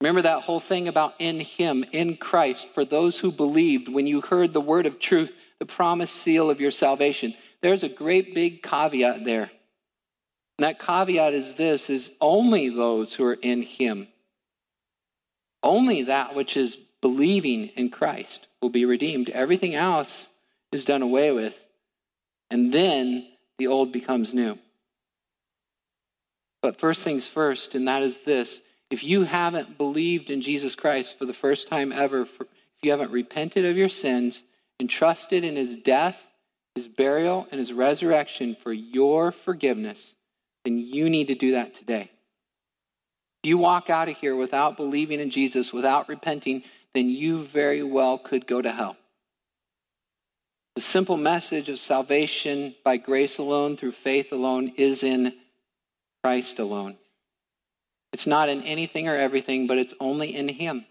Remember 0.00 0.22
that 0.22 0.42
whole 0.42 0.60
thing 0.60 0.88
about 0.88 1.14
in 1.18 1.40
Him, 1.40 1.84
in 1.92 2.16
Christ, 2.16 2.68
for 2.72 2.84
those 2.84 3.18
who 3.18 3.30
believed, 3.30 3.88
when 3.88 4.06
you 4.06 4.22
heard 4.22 4.52
the 4.52 4.60
word 4.60 4.86
of 4.86 4.98
truth, 4.98 5.32
the 5.58 5.66
promised 5.66 6.16
seal 6.16 6.50
of 6.50 6.60
your 6.60 6.70
salvation. 6.70 7.34
There's 7.60 7.82
a 7.82 7.88
great 7.88 8.34
big 8.34 8.62
caveat 8.62 9.24
there. 9.24 9.50
And 10.58 10.64
that 10.64 10.78
caveat 10.78 11.34
is 11.34 11.54
this 11.54 11.90
is 11.90 12.10
only 12.20 12.70
those 12.70 13.14
who 13.14 13.24
are 13.24 13.34
in 13.34 13.62
him. 13.62 14.08
Only 15.62 16.04
that 16.04 16.34
which 16.34 16.56
is 16.56 16.78
believing 17.02 17.68
in 17.76 17.90
Christ 17.90 18.46
will 18.62 18.70
be 18.70 18.86
redeemed. 18.86 19.28
Everything 19.28 19.74
else 19.74 20.28
is 20.72 20.86
done 20.86 21.02
away 21.02 21.32
with. 21.32 21.58
And 22.50 22.72
then 22.72 23.26
the 23.58 23.66
old 23.66 23.92
becomes 23.92 24.32
new. 24.32 24.58
But 26.62 26.78
first 26.78 27.02
things 27.02 27.26
first, 27.26 27.74
and 27.74 27.86
that 27.88 28.02
is 28.02 28.20
this 28.20 28.60
if 28.90 29.04
you 29.04 29.22
haven't 29.22 29.78
believed 29.78 30.30
in 30.30 30.42
Jesus 30.42 30.74
Christ 30.74 31.16
for 31.16 31.24
the 31.24 31.32
first 31.32 31.68
time 31.68 31.92
ever, 31.92 32.22
if 32.22 32.30
you 32.82 32.90
haven't 32.90 33.12
repented 33.12 33.64
of 33.64 33.76
your 33.76 33.88
sins 33.88 34.42
and 34.78 34.90
trusted 34.90 35.44
in 35.44 35.56
his 35.56 35.76
death, 35.76 36.26
his 36.74 36.88
burial, 36.88 37.46
and 37.50 37.60
his 37.60 37.72
resurrection 37.72 38.56
for 38.60 38.72
your 38.72 39.30
forgiveness, 39.30 40.16
then 40.64 40.78
you 40.78 41.08
need 41.08 41.28
to 41.28 41.34
do 41.34 41.52
that 41.52 41.74
today. 41.74 42.10
If 43.42 43.48
you 43.48 43.58
walk 43.58 43.88
out 43.88 44.08
of 44.08 44.16
here 44.16 44.36
without 44.36 44.76
believing 44.76 45.20
in 45.20 45.30
Jesus, 45.30 45.72
without 45.72 46.08
repenting, 46.08 46.64
then 46.92 47.08
you 47.08 47.44
very 47.44 47.82
well 47.82 48.18
could 48.18 48.46
go 48.46 48.60
to 48.60 48.72
hell. 48.72 48.96
The 50.74 50.80
simple 50.80 51.16
message 51.16 51.68
of 51.68 51.78
salvation 51.78 52.74
by 52.84 52.96
grace 52.96 53.38
alone, 53.38 53.76
through 53.76 53.92
faith 53.92 54.32
alone, 54.32 54.72
is 54.76 55.02
in 55.02 55.34
Christ 56.22 56.58
alone. 56.58 56.96
It's 58.12 58.26
not 58.26 58.48
in 58.48 58.62
anything 58.62 59.08
or 59.08 59.16
everything, 59.16 59.66
but 59.66 59.78
it's 59.78 59.94
only 60.00 60.34
in 60.34 60.48
Him. 60.48 60.86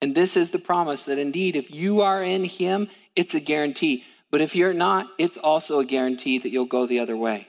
And 0.00 0.14
this 0.14 0.36
is 0.36 0.50
the 0.50 0.58
promise 0.58 1.04
that 1.04 1.18
indeed, 1.18 1.56
if 1.56 1.70
you 1.70 2.00
are 2.00 2.22
in 2.22 2.44
Him, 2.44 2.88
it's 3.16 3.34
a 3.34 3.40
guarantee. 3.40 4.04
But 4.30 4.40
if 4.40 4.54
you're 4.54 4.74
not, 4.74 5.08
it's 5.18 5.36
also 5.36 5.78
a 5.78 5.84
guarantee 5.84 6.38
that 6.38 6.50
you'll 6.50 6.64
go 6.66 6.86
the 6.86 6.98
other 6.98 7.16
way 7.16 7.48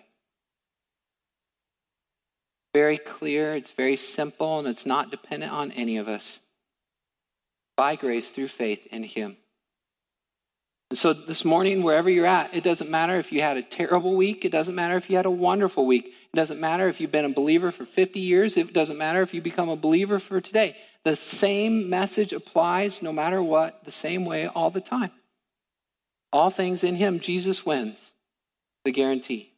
very 2.74 2.98
clear, 2.98 3.54
it's 3.54 3.72
very 3.72 3.96
simple, 3.96 4.60
and 4.60 4.68
it's 4.68 4.86
not 4.86 5.12
dependent 5.12 5.52
on 5.52 5.72
any 5.74 5.98
of 5.98 6.08
us. 6.08 6.40
By 7.78 7.96
grace 7.96 8.32
through 8.32 8.48
faith 8.48 8.88
in 8.92 9.04
Him. 9.04 9.38
And 10.94 10.98
so 11.00 11.12
this 11.12 11.44
morning, 11.44 11.82
wherever 11.82 12.08
you're 12.08 12.28
at, 12.28 12.54
it 12.54 12.64
doesn't 12.64 12.88
matter 12.88 13.16
if 13.16 13.32
you 13.32 13.42
had 13.42 13.58
a 13.58 13.64
terrible 13.64 14.16
week. 14.16 14.46
It 14.46 14.52
doesn't 14.52 14.76
matter 14.76 14.96
if 14.96 15.10
you 15.10 15.16
had 15.16 15.26
a 15.26 15.32
wonderful 15.32 15.88
week. 15.88 16.06
It 16.06 16.36
doesn't 16.36 16.60
matter 16.60 16.88
if 16.88 17.02
you've 17.02 17.12
been 17.12 17.26
a 17.26 17.34
believer 17.34 17.72
for 17.72 17.84
50 17.84 18.20
years. 18.20 18.56
It 18.56 18.74
doesn't 18.74 19.00
matter 19.00 19.24
if 19.24 19.34
you 19.34 19.42
become 19.42 19.70
a 19.70 19.76
believer 19.76 20.20
for 20.20 20.40
today. 20.40 20.78
The 21.04 21.16
same 21.16 21.90
message 21.90 22.32
applies 22.32 23.02
no 23.02 23.12
matter 23.12 23.42
what, 23.42 23.84
the 23.86 23.92
same 23.92 24.24
way 24.24 24.46
all 24.46 24.70
the 24.70 24.82
time. 24.82 25.10
All 26.32 26.52
things 26.52 26.84
in 26.84 26.98
Him, 26.98 27.20
Jesus 27.20 27.66
wins. 27.66 28.12
The 28.86 28.92
guarantee. 28.92 29.54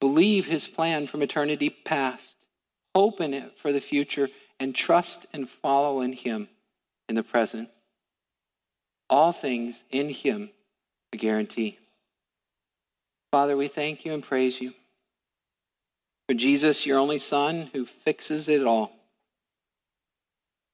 Believe 0.00 0.48
his 0.48 0.68
plan 0.68 1.06
from 1.06 1.22
eternity 1.22 1.70
past. 1.70 2.36
Hope 2.94 3.22
in 3.22 3.32
it 3.32 3.58
for 3.58 3.72
the 3.72 3.80
future 3.80 4.28
and 4.60 4.74
trust 4.74 5.24
and 5.32 5.48
follow 5.48 6.02
in 6.02 6.12
him 6.12 6.50
in 7.08 7.14
the 7.14 7.22
present. 7.22 7.70
All 9.12 9.32
things 9.32 9.84
in 9.90 10.08
him, 10.08 10.48
a 11.12 11.18
guarantee. 11.18 11.78
Father, 13.30 13.58
we 13.58 13.68
thank 13.68 14.06
you 14.06 14.14
and 14.14 14.22
praise 14.22 14.58
you 14.58 14.72
for 16.26 16.32
Jesus, 16.32 16.86
your 16.86 16.98
only 16.98 17.18
Son, 17.18 17.68
who 17.74 17.84
fixes 17.84 18.48
it 18.48 18.64
all. 18.64 18.92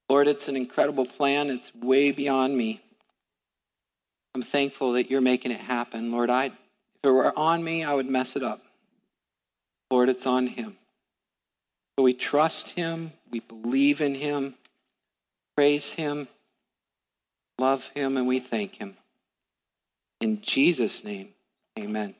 Lord, 0.08 0.28
it's 0.28 0.46
an 0.46 0.54
incredible 0.54 1.04
plan. 1.04 1.50
It's 1.50 1.74
way 1.74 2.12
beyond 2.12 2.56
me. 2.56 2.80
I'm 4.36 4.42
thankful 4.42 4.92
that 4.92 5.10
you're 5.10 5.20
making 5.20 5.50
it 5.50 5.60
happen. 5.60 6.12
Lord, 6.12 6.30
I, 6.30 6.44
if 6.44 6.52
it 7.02 7.10
were 7.10 7.36
on 7.36 7.64
me, 7.64 7.82
I 7.82 7.92
would 7.92 8.08
mess 8.08 8.36
it 8.36 8.44
up. 8.44 8.62
Lord, 9.90 10.08
it's 10.08 10.26
on 10.26 10.46
Him. 10.46 10.76
So 11.98 12.04
we 12.04 12.14
trust 12.14 12.68
Him, 12.68 13.14
we 13.32 13.40
believe 13.40 14.00
in 14.00 14.14
Him, 14.14 14.54
praise 15.56 15.94
Him, 15.94 16.28
love 17.58 17.90
Him, 17.94 18.16
and 18.16 18.26
we 18.26 18.38
thank 18.40 18.76
Him. 18.76 18.96
In 20.20 20.40
Jesus' 20.40 21.04
name, 21.04 21.30
amen. 21.78 22.14